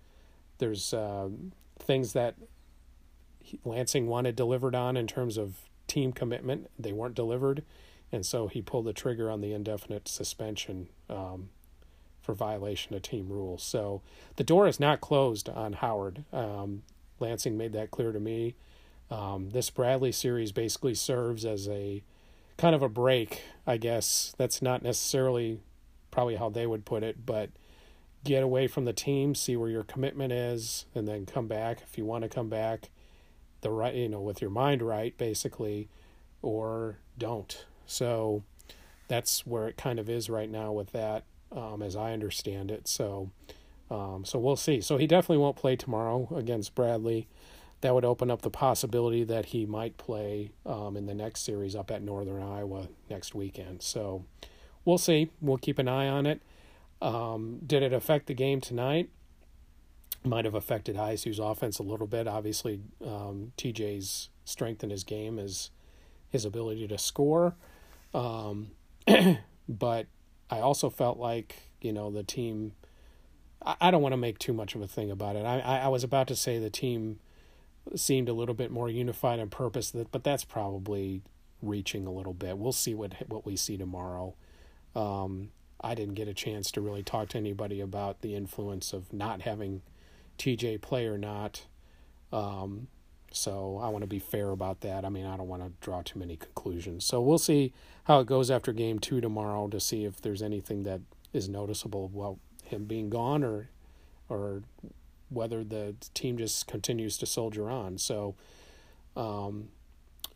there's 0.62 0.94
uh, 0.94 1.28
things 1.78 2.12
that 2.14 2.36
Lansing 3.64 4.06
wanted 4.06 4.36
delivered 4.36 4.74
on 4.74 4.96
in 4.96 5.06
terms 5.06 5.36
of 5.36 5.56
team 5.86 6.12
commitment. 6.12 6.70
They 6.78 6.92
weren't 6.92 7.14
delivered 7.14 7.64
and 8.12 8.26
so 8.26 8.46
he 8.46 8.60
pulled 8.60 8.84
the 8.84 8.92
trigger 8.92 9.30
on 9.30 9.40
the 9.40 9.54
indefinite 9.54 10.06
suspension 10.06 10.88
um, 11.08 11.48
for 12.20 12.34
violation 12.34 12.94
of 12.94 13.02
team 13.02 13.30
rules. 13.30 13.62
So 13.62 14.02
the 14.36 14.44
door 14.44 14.68
is 14.68 14.78
not 14.78 15.00
closed 15.00 15.48
on 15.48 15.72
Howard. 15.72 16.24
Um, 16.32 16.82
Lansing 17.18 17.56
made 17.56 17.72
that 17.72 17.90
clear 17.90 18.12
to 18.12 18.20
me. 18.20 18.54
Um, 19.10 19.50
this 19.50 19.70
Bradley 19.70 20.12
series 20.12 20.52
basically 20.52 20.94
serves 20.94 21.44
as 21.44 21.68
a 21.68 22.02
kind 22.58 22.74
of 22.74 22.82
a 22.82 22.88
break, 22.88 23.42
I 23.66 23.78
guess. 23.78 24.34
That's 24.36 24.60
not 24.60 24.82
necessarily 24.82 25.60
probably 26.10 26.36
how 26.36 26.50
they 26.50 26.66
would 26.66 26.84
put 26.84 27.02
it, 27.02 27.24
but 27.24 27.50
get 28.24 28.42
away 28.42 28.66
from 28.66 28.84
the 28.84 28.92
team, 28.92 29.34
see 29.34 29.56
where 29.56 29.68
your 29.68 29.82
commitment 29.82 30.32
is, 30.32 30.86
and 30.94 31.08
then 31.08 31.26
come 31.26 31.48
back 31.48 31.82
if 31.82 31.98
you 31.98 32.04
want 32.04 32.22
to 32.22 32.28
come 32.28 32.48
back 32.48 32.90
the 33.62 33.70
right, 33.70 33.94
you 33.94 34.08
know, 34.08 34.20
with 34.20 34.40
your 34.40 34.50
mind 34.50 34.82
right, 34.82 35.16
basically, 35.16 35.88
or 36.42 36.98
don't. 37.16 37.64
So 37.86 38.42
that's 39.08 39.46
where 39.46 39.68
it 39.68 39.76
kind 39.76 39.98
of 39.98 40.08
is 40.08 40.28
right 40.28 40.50
now 40.50 40.72
with 40.72 40.92
that, 40.92 41.24
um, 41.50 41.82
as 41.82 41.96
I 41.96 42.12
understand 42.12 42.70
it. 42.70 42.86
So, 42.86 43.30
um, 43.90 44.24
so 44.24 44.38
we'll 44.38 44.56
see. 44.56 44.80
So 44.80 44.98
he 44.98 45.06
definitely 45.06 45.38
won't 45.38 45.56
play 45.56 45.76
tomorrow 45.76 46.28
against 46.34 46.74
Bradley. 46.74 47.28
That 47.80 47.94
would 47.94 48.04
open 48.04 48.30
up 48.30 48.42
the 48.42 48.50
possibility 48.50 49.24
that 49.24 49.46
he 49.46 49.66
might 49.66 49.96
play 49.96 50.52
um, 50.64 50.96
in 50.96 51.06
the 51.06 51.14
next 51.14 51.44
series 51.44 51.74
up 51.74 51.90
at 51.90 52.02
Northern 52.02 52.42
Iowa 52.42 52.88
next 53.10 53.34
weekend. 53.34 53.82
So 53.82 54.24
we'll 54.84 54.98
see. 54.98 55.30
We'll 55.40 55.58
keep 55.58 55.78
an 55.78 55.88
eye 55.88 56.08
on 56.08 56.26
it. 56.26 56.40
Um, 57.02 57.58
did 57.66 57.82
it 57.82 57.92
affect 57.92 58.28
the 58.28 58.34
game 58.34 58.60
tonight? 58.60 59.10
Might 60.24 60.44
have 60.44 60.54
affected 60.54 60.94
ISU's 60.94 61.40
offense 61.40 61.80
a 61.80 61.82
little 61.82 62.06
bit. 62.06 62.28
Obviously, 62.28 62.80
um, 63.04 63.52
TJ's 63.58 64.28
strength 64.44 64.84
in 64.84 64.90
his 64.90 65.02
game 65.02 65.36
is 65.36 65.72
his 66.30 66.44
ability 66.44 66.86
to 66.86 66.96
score. 66.96 67.56
Um, 68.14 68.70
but 69.68 70.06
I 70.48 70.60
also 70.60 70.88
felt 70.90 71.18
like 71.18 71.72
you 71.80 71.92
know 71.92 72.08
the 72.12 72.22
team. 72.22 72.72
I, 73.66 73.74
I 73.80 73.90
don't 73.90 74.02
want 74.02 74.12
to 74.12 74.18
make 74.18 74.38
too 74.38 74.52
much 74.52 74.76
of 74.76 74.80
a 74.80 74.86
thing 74.86 75.10
about 75.10 75.34
it. 75.34 75.44
I, 75.44 75.58
I, 75.58 75.78
I 75.78 75.88
was 75.88 76.04
about 76.04 76.28
to 76.28 76.36
say 76.36 76.60
the 76.60 76.70
team 76.70 77.18
seemed 77.96 78.28
a 78.28 78.32
little 78.32 78.54
bit 78.54 78.70
more 78.70 78.88
unified 78.88 79.40
in 79.40 79.50
purpose, 79.50 79.90
that, 79.90 80.12
but 80.12 80.22
that's 80.22 80.44
probably 80.44 81.22
reaching 81.60 82.06
a 82.06 82.12
little 82.12 82.34
bit. 82.34 82.58
We'll 82.58 82.70
see 82.70 82.94
what 82.94 83.14
what 83.28 83.44
we 83.44 83.56
see 83.56 83.76
tomorrow. 83.76 84.36
Um, 84.94 85.50
I 85.82 85.94
didn't 85.94 86.14
get 86.14 86.28
a 86.28 86.34
chance 86.34 86.70
to 86.72 86.80
really 86.80 87.02
talk 87.02 87.28
to 87.30 87.38
anybody 87.38 87.80
about 87.80 88.20
the 88.20 88.34
influence 88.34 88.92
of 88.92 89.12
not 89.12 89.42
having 89.42 89.82
TJ 90.38 90.80
play 90.80 91.06
or 91.06 91.18
not. 91.18 91.66
Um, 92.32 92.88
so 93.32 93.78
I 93.82 93.88
want 93.88 94.02
to 94.02 94.08
be 94.08 94.18
fair 94.18 94.50
about 94.50 94.80
that. 94.82 95.04
I 95.04 95.08
mean, 95.08 95.26
I 95.26 95.36
don't 95.36 95.48
want 95.48 95.62
to 95.62 95.72
draw 95.80 96.02
too 96.02 96.18
many 96.18 96.36
conclusions. 96.36 97.04
So 97.04 97.20
we'll 97.20 97.38
see 97.38 97.72
how 98.04 98.20
it 98.20 98.26
goes 98.26 98.50
after 98.50 98.72
game 98.72 98.98
two 98.98 99.20
tomorrow 99.20 99.68
to 99.68 99.80
see 99.80 100.04
if 100.04 100.20
there's 100.20 100.42
anything 100.42 100.82
that 100.84 101.00
is 101.32 101.48
noticeable 101.48 102.10
about 102.14 102.38
him 102.64 102.84
being 102.84 103.10
gone 103.10 103.42
or 103.42 103.68
or 104.28 104.62
whether 105.28 105.64
the 105.64 105.94
team 106.14 106.36
just 106.36 106.66
continues 106.66 107.16
to 107.18 107.26
soldier 107.26 107.70
on. 107.70 107.98
So 107.98 108.34
um, 109.16 109.68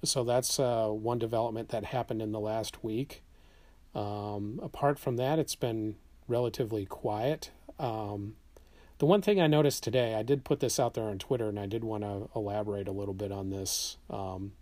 so 0.05 0.25
that's 0.25 0.59
uh, 0.59 0.89
one 0.89 1.19
development 1.19 1.71
that 1.71 1.85
happened 1.85 2.23
in 2.23 2.33
the 2.33 2.41
last 2.41 2.83
week. 2.85 3.23
Um, 3.97 4.61
apart 4.63 4.99
from 4.99 5.17
that, 5.17 5.39
it's 5.39 5.55
been 5.55 5.97
relatively 6.29 6.85
quiet. 6.85 7.51
Um, 7.79 8.37
the 8.99 9.07
one 9.07 9.23
thing 9.23 9.41
I 9.41 9.47
noticed 9.47 9.83
today, 9.83 10.15
I 10.15 10.23
did 10.23 10.45
put 10.45 10.61
this 10.61 10.79
out 10.79 10.93
there 10.95 11.05
on 11.05 11.19
Twitter, 11.19 11.49
and 11.49 11.59
I 11.59 11.65
did 11.65 11.83
want 11.83 12.03
to 12.03 12.29
elaborate 12.37 12.89
a 12.89 12.93
little 12.93 13.15
bit 13.15 13.33
on 13.33 13.49
this 13.49 13.97
because 14.09 14.37
um, 14.37 14.53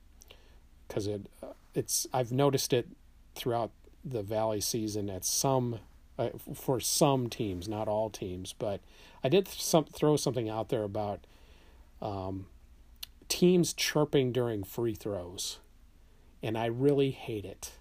it 0.97 1.27
it's 1.75 2.07
I've 2.13 2.31
noticed 2.31 2.73
it 2.73 2.89
throughout 3.35 3.73
the 4.05 4.23
Valley 4.23 4.61
season 4.61 5.11
at 5.11 5.25
some 5.25 5.81
uh, 6.17 6.31
for 6.55 6.79
some 6.79 7.29
teams, 7.29 7.69
not 7.69 7.89
all 7.89 8.11
teams, 8.11 8.53
but 8.57 8.81
I 9.25 9.29
did 9.29 9.49
some, 9.49 9.87
throw 9.87 10.17
something 10.17 10.49
out 10.49 10.69
there 10.69 10.85
about 10.85 11.27
um, 12.01 12.47
teams 13.29 13.73
chirping 13.73 14.31
during 14.31 14.63
free 14.63 14.95
throws, 14.95 15.59
and 16.41 16.57
I 16.57 16.67
really 16.67 17.11
hate 17.11 17.45
it. 17.45 17.73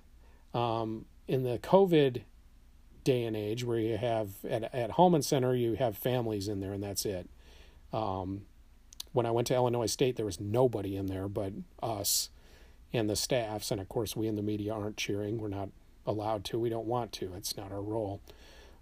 Um, 0.56 1.06
in 1.28 1.44
the 1.44 1.60
COVID 1.60 2.24
day 3.04 3.24
and 3.26 3.36
age 3.36 3.64
where 3.64 3.80
you 3.80 3.98
have 3.98 4.30
at 4.50 4.74
at 4.74 4.92
Hulman 4.92 5.22
Center 5.22 5.54
you 5.54 5.74
have 5.74 5.98
families 5.98 6.48
in 6.48 6.60
there 6.60 6.74
and 6.74 6.84
that's 6.84 7.06
it. 7.06 7.30
Um, 7.92 8.44
when 9.12 9.26
I 9.26 9.32
went 9.32 9.48
to 9.48 9.56
Illinois 9.56 9.86
State, 9.86 10.16
there 10.16 10.26
was 10.26 10.40
nobody 10.40 10.96
in 10.96 11.06
there 11.08 11.28
but 11.28 11.54
us 11.82 12.30
and 12.92 13.10
the 13.10 13.16
staffs, 13.16 13.72
and 13.72 13.82
of 13.82 13.90
course 13.90 14.16
we 14.16 14.28
in 14.28 14.36
the 14.36 14.42
media 14.42 14.74
aren't 14.74 14.98
cheering. 14.98 15.38
We're 15.40 15.48
not 15.50 15.70
allowed 16.06 16.44
to. 16.46 16.60
We 16.60 16.70
don't 16.70 16.86
want 16.86 17.12
to. 17.14 17.34
It's 17.36 17.58
not 17.58 17.72
our 17.72 17.82
role. 17.82 18.22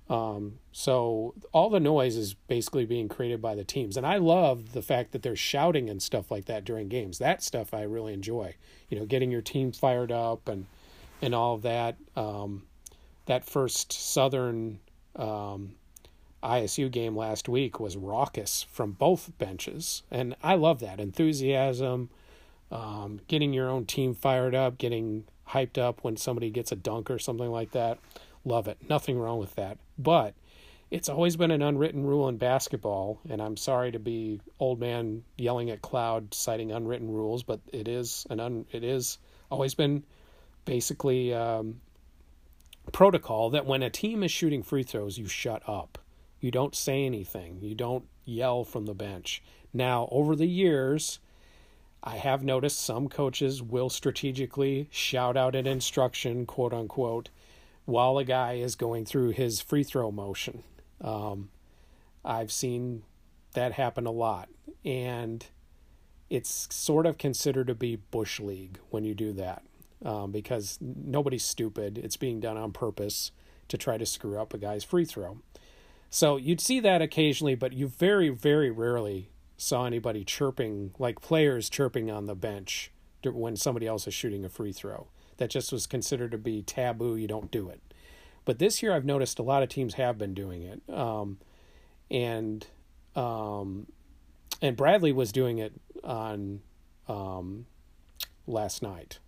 Um, 0.09 0.59
so 0.73 1.33
all 1.53 1.69
the 1.69 1.79
noise 1.79 2.17
is 2.17 2.33
basically 2.33 2.85
being 2.85 3.07
created 3.07 3.41
by 3.41 3.55
the 3.55 3.63
teams, 3.63 3.95
and 3.95 4.05
I 4.05 4.17
love 4.17 4.73
the 4.73 4.81
fact 4.81 5.11
that 5.13 5.21
they're 5.21 5.35
shouting 5.37 5.89
and 5.89 6.01
stuff 6.01 6.29
like 6.29 6.45
that 6.45 6.65
during 6.65 6.89
games. 6.89 7.17
That 7.19 7.41
stuff 7.41 7.73
I 7.73 7.83
really 7.83 8.13
enjoy. 8.13 8.55
You 8.89 8.99
know, 8.99 9.05
getting 9.05 9.31
your 9.31 9.41
team 9.41 9.71
fired 9.71 10.11
up 10.11 10.49
and 10.49 10.65
and 11.21 11.35
all 11.35 11.55
of 11.55 11.61
that. 11.63 11.97
Um, 12.15 12.63
that 13.25 13.45
first 13.45 13.93
Southern 13.93 14.79
um, 15.15 15.75
ISU 16.43 16.89
game 16.91 17.15
last 17.15 17.47
week 17.47 17.79
was 17.79 17.95
raucous 17.95 18.63
from 18.63 18.93
both 18.93 19.31
benches, 19.37 20.03
and 20.09 20.35
I 20.41 20.55
love 20.55 20.79
that 20.79 20.99
enthusiasm, 20.99 22.09
um, 22.71 23.21
getting 23.27 23.53
your 23.53 23.69
own 23.69 23.85
team 23.85 24.15
fired 24.15 24.55
up, 24.55 24.77
getting 24.77 25.25
hyped 25.49 25.77
up 25.77 26.03
when 26.03 26.17
somebody 26.17 26.49
gets 26.49 26.71
a 26.71 26.75
dunk 26.75 27.11
or 27.11 27.19
something 27.19 27.51
like 27.51 27.71
that. 27.71 27.99
Love 28.43 28.67
it. 28.67 28.77
Nothing 28.89 29.19
wrong 29.19 29.37
with 29.37 29.53
that. 29.55 29.77
But 29.99 30.33
it's 30.89 31.09
always 31.09 31.37
been 31.37 31.51
an 31.51 31.61
unwritten 31.61 32.05
rule 32.05 32.27
in 32.27 32.37
basketball, 32.37 33.19
and 33.29 33.41
I'm 33.41 33.55
sorry 33.55 33.91
to 33.91 33.99
be 33.99 34.41
old 34.59 34.79
man 34.79 35.23
yelling 35.37 35.69
at 35.69 35.81
cloud 35.81 36.33
citing 36.33 36.71
unwritten 36.71 37.09
rules, 37.09 37.43
but 37.43 37.59
it 37.71 37.87
is 37.87 38.25
an 38.29 38.39
un, 38.39 38.65
it 38.71 38.83
is 38.83 39.17
always 39.49 39.73
been 39.73 40.03
basically 40.65 41.33
um, 41.33 41.81
protocol 42.91 43.49
that 43.51 43.65
when 43.65 43.83
a 43.83 43.89
team 43.89 44.23
is 44.23 44.31
shooting 44.31 44.63
free 44.63 44.83
throws, 44.83 45.17
you 45.17 45.27
shut 45.27 45.67
up. 45.67 45.97
You 46.39 46.51
don't 46.51 46.75
say 46.75 47.05
anything. 47.05 47.59
You 47.61 47.75
don't 47.75 48.05
yell 48.25 48.63
from 48.63 48.85
the 48.85 48.93
bench. 48.93 49.43
Now, 49.73 50.07
over 50.11 50.35
the 50.35 50.47
years, 50.47 51.19
I 52.03 52.17
have 52.17 52.43
noticed 52.43 52.81
some 52.81 53.07
coaches 53.07 53.61
will 53.61 53.89
strategically 53.89 54.87
shout 54.91 55.37
out 55.37 55.55
an 55.55 55.67
instruction, 55.67 56.45
quote 56.45 56.73
unquote, 56.73 57.29
while 57.85 58.17
a 58.17 58.23
guy 58.23 58.53
is 58.53 58.75
going 58.75 59.05
through 59.05 59.29
his 59.29 59.61
free 59.61 59.83
throw 59.83 60.11
motion. 60.11 60.63
Um, 60.99 61.49
I've 62.25 62.51
seen 62.51 63.03
that 63.53 63.73
happen 63.73 64.05
a 64.05 64.11
lot. 64.11 64.49
And 64.83 65.45
it's 66.29 66.73
sort 66.73 67.05
of 67.05 67.17
considered 67.17 67.67
to 67.67 67.75
be 67.75 67.97
Bush 67.97 68.39
League 68.39 68.79
when 68.89 69.03
you 69.03 69.13
do 69.13 69.31
that 69.33 69.63
um, 70.03 70.31
because 70.31 70.77
nobody's 70.81 71.43
stupid. 71.43 71.97
It's 71.97 72.17
being 72.17 72.39
done 72.39 72.57
on 72.57 72.71
purpose 72.71 73.31
to 73.67 73.77
try 73.77 73.97
to 73.97 74.05
screw 74.05 74.39
up 74.39 74.53
a 74.53 74.57
guy's 74.57 74.83
free 74.83 75.05
throw. 75.05 75.39
So 76.09 76.35
you'd 76.35 76.59
see 76.59 76.79
that 76.81 77.01
occasionally, 77.01 77.55
but 77.55 77.73
you 77.73 77.87
very, 77.87 78.29
very 78.29 78.69
rarely 78.69 79.29
saw 79.57 79.85
anybody 79.85 80.25
chirping, 80.25 80.91
like 80.99 81.21
players 81.21 81.69
chirping 81.69 82.11
on 82.11 82.25
the 82.25 82.35
bench 82.35 82.91
when 83.23 83.55
somebody 83.55 83.87
else 83.87 84.07
is 84.07 84.13
shooting 84.13 84.43
a 84.43 84.49
free 84.49 84.73
throw. 84.73 85.07
That 85.37 85.49
just 85.49 85.71
was 85.71 85.87
considered 85.87 86.31
to 86.31 86.37
be 86.37 86.61
taboo. 86.61 87.15
You 87.15 87.27
don't 87.27 87.49
do 87.49 87.69
it. 87.69 87.81
But 88.43 88.59
this 88.59 88.81
year, 88.81 88.93
I've 88.93 89.05
noticed 89.05 89.39
a 89.39 89.43
lot 89.43 89.63
of 89.63 89.69
teams 89.69 89.93
have 89.93 90.17
been 90.17 90.33
doing 90.33 90.63
it, 90.63 90.81
um, 90.93 91.37
and 92.09 92.65
um, 93.15 93.87
and 94.61 94.75
Bradley 94.75 95.11
was 95.11 95.31
doing 95.31 95.59
it 95.59 95.73
on 96.03 96.61
um, 97.07 97.67
last 98.47 98.81
night, 98.81 99.19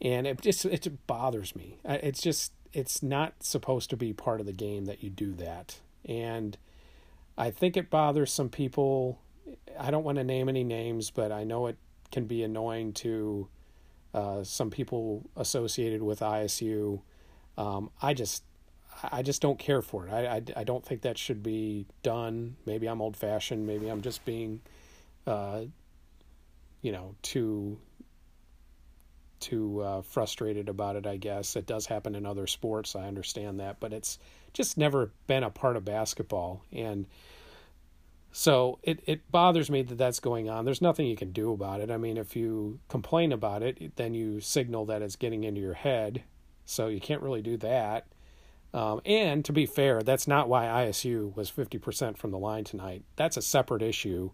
and 0.00 0.26
it 0.26 0.40
just 0.40 0.64
it 0.64 1.06
bothers 1.06 1.54
me. 1.54 1.78
It's 1.84 2.20
just 2.20 2.52
it's 2.72 3.02
not 3.02 3.42
supposed 3.42 3.90
to 3.90 3.96
be 3.96 4.12
part 4.12 4.40
of 4.40 4.46
the 4.46 4.52
game 4.52 4.84
that 4.86 5.02
you 5.02 5.10
do 5.10 5.32
that, 5.34 5.78
and 6.04 6.56
I 7.36 7.50
think 7.50 7.76
it 7.76 7.90
bothers 7.90 8.32
some 8.32 8.48
people. 8.48 9.20
I 9.78 9.90
don't 9.90 10.04
want 10.04 10.18
to 10.18 10.24
name 10.24 10.48
any 10.48 10.64
names, 10.64 11.10
but 11.10 11.32
I 11.32 11.44
know 11.44 11.66
it 11.66 11.78
can 12.12 12.26
be 12.26 12.42
annoying 12.42 12.92
to 12.94 13.48
uh, 14.12 14.44
some 14.44 14.70
people 14.70 15.30
associated 15.36 16.02
with 16.02 16.20
ISU 16.20 17.00
um, 17.58 17.90
I 18.00 18.14
just 18.14 18.44
I 19.12 19.22
just 19.22 19.42
don't 19.42 19.58
care 19.58 19.82
for 19.82 20.06
it. 20.06 20.12
I, 20.12 20.36
I, 20.36 20.42
I, 20.60 20.64
don't 20.64 20.84
think 20.84 21.02
that 21.02 21.18
should 21.18 21.42
be 21.42 21.86
done. 22.02 22.56
Maybe 22.66 22.86
I'm 22.86 23.00
old 23.00 23.16
fashioned. 23.16 23.66
Maybe 23.66 23.88
I'm 23.88 24.00
just 24.00 24.24
being, 24.24 24.60
uh, 25.26 25.62
you 26.82 26.90
know, 26.90 27.14
too 27.22 27.78
too 29.40 29.80
uh, 29.80 30.02
frustrated 30.02 30.68
about 30.68 30.96
it. 30.96 31.06
I 31.06 31.16
guess 31.16 31.56
it 31.56 31.66
does 31.66 31.86
happen 31.86 32.14
in 32.14 32.26
other 32.26 32.46
sports. 32.46 32.96
I 32.96 33.06
understand 33.06 33.60
that, 33.60 33.80
but 33.80 33.92
it's 33.92 34.18
just 34.52 34.78
never 34.78 35.12
been 35.26 35.44
a 35.44 35.50
part 35.50 35.76
of 35.76 35.84
basketball, 35.84 36.62
and 36.72 37.06
so 38.32 38.78
it 38.82 39.00
it 39.06 39.30
bothers 39.30 39.70
me 39.70 39.82
that 39.82 39.98
that's 39.98 40.20
going 40.20 40.48
on. 40.48 40.64
There's 40.64 40.82
nothing 40.82 41.06
you 41.06 41.16
can 41.16 41.32
do 41.32 41.52
about 41.52 41.80
it. 41.80 41.90
I 41.90 41.96
mean, 41.96 42.16
if 42.16 42.36
you 42.36 42.78
complain 42.88 43.32
about 43.32 43.62
it, 43.62 43.96
then 43.96 44.14
you 44.14 44.40
signal 44.40 44.86
that 44.86 45.02
it's 45.02 45.16
getting 45.16 45.44
into 45.44 45.60
your 45.60 45.74
head 45.74 46.22
so 46.68 46.88
you 46.88 47.00
can't 47.00 47.22
really 47.22 47.40
do 47.40 47.56
that. 47.56 48.06
Um, 48.74 49.00
and 49.06 49.42
to 49.46 49.54
be 49.54 49.64
fair, 49.64 50.02
that's 50.02 50.28
not 50.28 50.50
why 50.50 50.66
ISU 50.66 51.34
was 51.34 51.50
50% 51.50 52.18
from 52.18 52.30
the 52.30 52.38
line 52.38 52.64
tonight. 52.64 53.04
That's 53.16 53.38
a 53.38 53.42
separate 53.42 53.80
issue. 53.80 54.30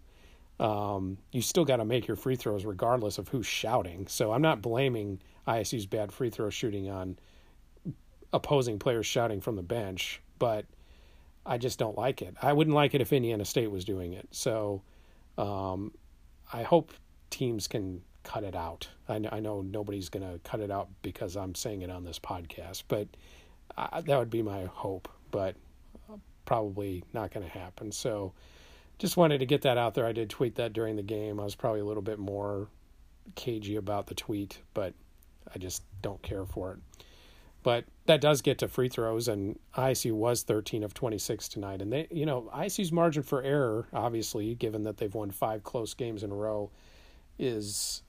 Um, 0.59 1.17
you 1.31 1.41
still 1.41 1.65
got 1.65 1.77
to 1.77 1.85
make 1.85 2.07
your 2.07 2.15
free 2.15 2.35
throws 2.35 2.65
regardless 2.65 3.17
of 3.17 3.27
who's 3.27 3.45
shouting. 3.45 4.07
So 4.07 4.31
I'm 4.31 4.41
not 4.41 4.61
blaming 4.61 5.19
ISU's 5.47 5.85
bad 5.85 6.11
free 6.11 6.29
throw 6.29 6.49
shooting 6.49 6.89
on 6.89 7.17
opposing 8.31 8.79
players 8.79 9.05
shouting 9.05 9.41
from 9.41 9.55
the 9.55 9.63
bench, 9.63 10.21
but 10.39 10.65
I 11.45 11.57
just 11.57 11.77
don't 11.77 11.97
like 11.97 12.21
it. 12.21 12.35
I 12.41 12.53
wouldn't 12.53 12.75
like 12.75 12.93
it 12.93 13.01
if 13.01 13.13
Indiana 13.13 13.45
State 13.45 13.69
was 13.69 13.85
doing 13.85 14.13
it. 14.13 14.27
So 14.31 14.81
um, 15.37 15.91
I 16.51 16.63
hope 16.63 16.93
teams 17.29 17.67
can 17.67 18.01
cut 18.23 18.43
it 18.43 18.55
out. 18.55 18.87
I, 19.07 19.21
I 19.31 19.39
know 19.39 19.61
nobody's 19.61 20.09
going 20.09 20.29
to 20.29 20.39
cut 20.39 20.59
it 20.59 20.71
out 20.71 20.89
because 21.01 21.35
I'm 21.35 21.53
saying 21.53 21.81
it 21.81 21.91
on 21.91 22.03
this 22.03 22.19
podcast, 22.19 22.83
but 22.87 23.07
I, 23.77 24.01
that 24.01 24.17
would 24.17 24.29
be 24.29 24.41
my 24.41 24.65
hope, 24.65 25.07
but 25.31 25.55
probably 26.45 27.03
not 27.13 27.31
going 27.31 27.45
to 27.45 27.51
happen. 27.51 27.91
So 27.91 28.33
just 28.97 29.17
wanted 29.17 29.39
to 29.39 29.45
get 29.45 29.61
that 29.63 29.77
out 29.77 29.93
there. 29.93 30.05
I 30.05 30.11
did 30.11 30.29
tweet 30.29 30.55
that 30.55 30.73
during 30.73 30.95
the 30.95 31.03
game. 31.03 31.39
I 31.39 31.43
was 31.43 31.55
probably 31.55 31.81
a 31.81 31.85
little 31.85 32.03
bit 32.03 32.19
more 32.19 32.67
cagey 33.35 33.75
about 33.75 34.07
the 34.07 34.15
tweet, 34.15 34.59
but 34.73 34.93
I 35.53 35.57
just 35.57 35.83
don't 36.01 36.21
care 36.21 36.45
for 36.45 36.73
it. 36.73 36.79
But 37.63 37.85
that 38.05 38.21
does 38.21 38.41
get 38.41 38.59
to 38.59 38.67
free 38.67 38.89
throws, 38.89 39.27
and 39.27 39.57
ISU 39.75 40.11
was 40.11 40.43
13 40.43 40.83
of 40.83 40.93
26 40.93 41.47
tonight. 41.47 41.81
And 41.81 41.91
they, 41.91 42.07
you 42.11 42.25
know, 42.27 42.49
ISU's 42.55 42.91
margin 42.91 43.23
for 43.23 43.41
error, 43.41 43.87
obviously, 43.91 44.53
given 44.53 44.83
that 44.83 44.97
they've 44.97 45.13
won 45.13 45.31
five 45.31 45.63
close 45.63 45.95
games 45.95 46.23
in 46.23 46.31
a 46.31 46.35
row, 46.35 46.69
is 47.39 48.03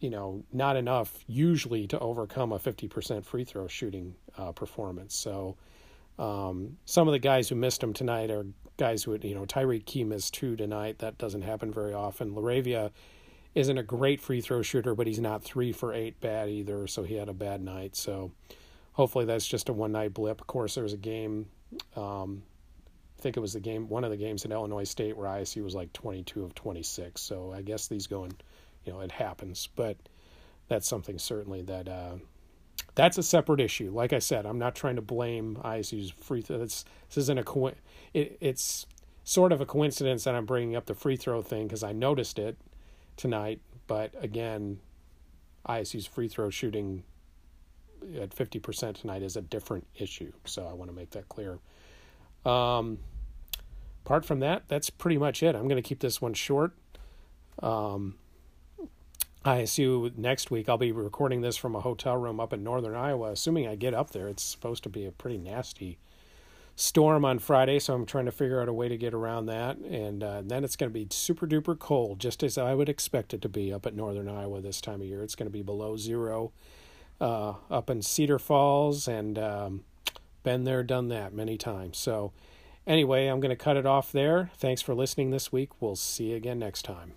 you 0.00 0.10
know, 0.10 0.44
not 0.52 0.76
enough 0.76 1.24
usually 1.26 1.86
to 1.86 1.98
overcome 2.00 2.52
a 2.52 2.58
50% 2.58 3.24
free 3.24 3.44
throw 3.44 3.66
shooting 3.66 4.14
uh, 4.36 4.52
performance. 4.52 5.14
So 5.14 5.56
um, 6.18 6.76
some 6.84 7.08
of 7.08 7.12
the 7.12 7.18
guys 7.18 7.48
who 7.48 7.54
missed 7.54 7.80
them 7.80 7.92
tonight 7.92 8.30
are 8.30 8.46
guys 8.76 9.04
who, 9.04 9.18
you 9.22 9.34
know, 9.34 9.44
Tyreke 9.44 9.86
Key 9.86 10.04
missed 10.04 10.34
two 10.34 10.56
tonight. 10.56 10.98
That 10.98 11.18
doesn't 11.18 11.42
happen 11.42 11.72
very 11.72 11.92
often. 11.92 12.34
LaRavia 12.34 12.90
isn't 13.54 13.78
a 13.78 13.82
great 13.82 14.20
free 14.20 14.40
throw 14.40 14.62
shooter, 14.62 14.94
but 14.94 15.06
he's 15.06 15.20
not 15.20 15.42
three 15.42 15.72
for 15.72 15.92
eight 15.92 16.20
bad 16.20 16.48
either. 16.48 16.86
So 16.86 17.02
he 17.02 17.14
had 17.14 17.28
a 17.28 17.34
bad 17.34 17.60
night. 17.60 17.96
So 17.96 18.32
hopefully 18.92 19.24
that's 19.24 19.46
just 19.46 19.68
a 19.68 19.72
one 19.72 19.92
night 19.92 20.14
blip. 20.14 20.40
Of 20.40 20.46
course, 20.46 20.74
there 20.74 20.84
was 20.84 20.92
a 20.92 20.98
game. 20.98 21.46
Um, 21.94 22.42
I 23.18 23.22
think 23.22 23.36
it 23.36 23.40
was 23.40 23.54
the 23.54 23.60
game, 23.60 23.88
one 23.88 24.04
of 24.04 24.10
the 24.10 24.16
games 24.16 24.44
in 24.44 24.52
Illinois 24.52 24.84
State 24.84 25.16
where 25.16 25.28
ISU 25.28 25.64
was 25.64 25.74
like 25.74 25.92
22 25.94 26.44
of 26.44 26.54
26. 26.54 27.20
So 27.20 27.52
I 27.52 27.62
guess 27.62 27.88
these 27.88 28.06
going 28.06 28.36
you 28.86 28.92
know 28.92 29.00
it 29.00 29.12
happens 29.12 29.68
but 29.76 29.96
that's 30.68 30.88
something 30.88 31.18
certainly 31.18 31.62
that 31.62 31.88
uh, 31.88 32.14
that's 32.96 33.18
a 33.18 33.22
separate 33.22 33.60
issue. 33.60 33.92
Like 33.92 34.12
i 34.12 34.18
said 34.18 34.44
i'm 34.46 34.58
not 34.58 34.74
trying 34.74 34.96
to 34.96 35.02
blame 35.02 35.58
isu's 35.64 36.10
free 36.10 36.42
throw 36.42 36.58
this 36.58 36.84
this 37.08 37.18
isn't 37.18 37.38
a 37.38 37.44
co- 37.44 37.72
it, 38.12 38.36
it's 38.40 38.86
sort 39.22 39.52
of 39.52 39.60
a 39.60 39.66
coincidence 39.66 40.24
that 40.24 40.34
i'm 40.34 40.46
bringing 40.46 40.74
up 40.74 40.86
the 40.86 40.94
free 40.94 41.16
throw 41.16 41.42
thing 41.42 41.66
because 41.68 41.84
i 41.84 41.92
noticed 41.92 42.38
it 42.38 42.56
tonight 43.16 43.60
but 43.86 44.12
again 44.20 44.78
isu's 45.68 46.06
free 46.06 46.28
throw 46.28 46.50
shooting 46.50 47.04
at 48.20 48.30
50% 48.30 49.00
tonight 49.00 49.22
is 49.22 49.36
a 49.36 49.42
different 49.42 49.86
issue 49.96 50.32
so 50.44 50.66
i 50.66 50.72
want 50.72 50.90
to 50.90 50.96
make 50.96 51.10
that 51.10 51.28
clear. 51.28 51.58
Um, 52.44 52.98
apart 54.04 54.24
from 54.24 54.40
that 54.40 54.68
that's 54.68 54.90
pretty 54.90 55.18
much 55.18 55.42
it. 55.42 55.56
I'm 55.56 55.66
going 55.68 55.82
to 55.82 55.88
keep 55.88 56.00
this 56.00 56.22
one 56.22 56.34
short. 56.34 56.72
Um, 57.62 58.14
ISU 59.46 60.16
next 60.16 60.50
week. 60.50 60.68
I'll 60.68 60.76
be 60.76 60.92
recording 60.92 61.40
this 61.40 61.56
from 61.56 61.74
a 61.74 61.80
hotel 61.80 62.16
room 62.16 62.40
up 62.40 62.52
in 62.52 62.64
northern 62.64 62.94
Iowa. 62.94 63.30
Assuming 63.30 63.66
I 63.66 63.76
get 63.76 63.94
up 63.94 64.10
there, 64.10 64.28
it's 64.28 64.42
supposed 64.42 64.82
to 64.82 64.88
be 64.88 65.06
a 65.06 65.12
pretty 65.12 65.38
nasty 65.38 65.98
storm 66.74 67.24
on 67.24 67.38
Friday, 67.38 67.78
so 67.78 67.94
I'm 67.94 68.04
trying 68.04 68.26
to 68.26 68.32
figure 68.32 68.60
out 68.60 68.68
a 68.68 68.72
way 68.72 68.88
to 68.88 68.96
get 68.96 69.14
around 69.14 69.46
that. 69.46 69.78
And 69.78 70.22
uh, 70.22 70.42
then 70.44 70.62
it's 70.64 70.76
going 70.76 70.90
to 70.90 70.94
be 70.94 71.06
super 71.10 71.46
duper 71.46 71.78
cold, 71.78 72.18
just 72.18 72.42
as 72.42 72.58
I 72.58 72.74
would 72.74 72.88
expect 72.88 73.32
it 73.32 73.40
to 73.42 73.48
be 73.48 73.72
up 73.72 73.86
at 73.86 73.94
northern 73.94 74.28
Iowa 74.28 74.60
this 74.60 74.80
time 74.80 75.00
of 75.00 75.06
year. 75.06 75.22
It's 75.22 75.34
going 75.34 75.46
to 75.46 75.52
be 75.52 75.62
below 75.62 75.96
zero 75.96 76.52
uh, 77.20 77.54
up 77.70 77.88
in 77.88 78.02
Cedar 78.02 78.38
Falls, 78.38 79.08
and 79.08 79.38
um, 79.38 79.84
been 80.42 80.64
there, 80.64 80.82
done 80.82 81.08
that 81.08 81.32
many 81.32 81.56
times. 81.56 81.96
So, 81.98 82.32
anyway, 82.86 83.26
I'm 83.26 83.40
going 83.40 83.50
to 83.50 83.56
cut 83.56 83.76
it 83.76 83.86
off 83.86 84.12
there. 84.12 84.50
Thanks 84.58 84.82
for 84.82 84.94
listening 84.94 85.30
this 85.30 85.50
week. 85.50 85.70
We'll 85.80 85.96
see 85.96 86.30
you 86.30 86.36
again 86.36 86.58
next 86.58 86.82
time. 86.82 87.12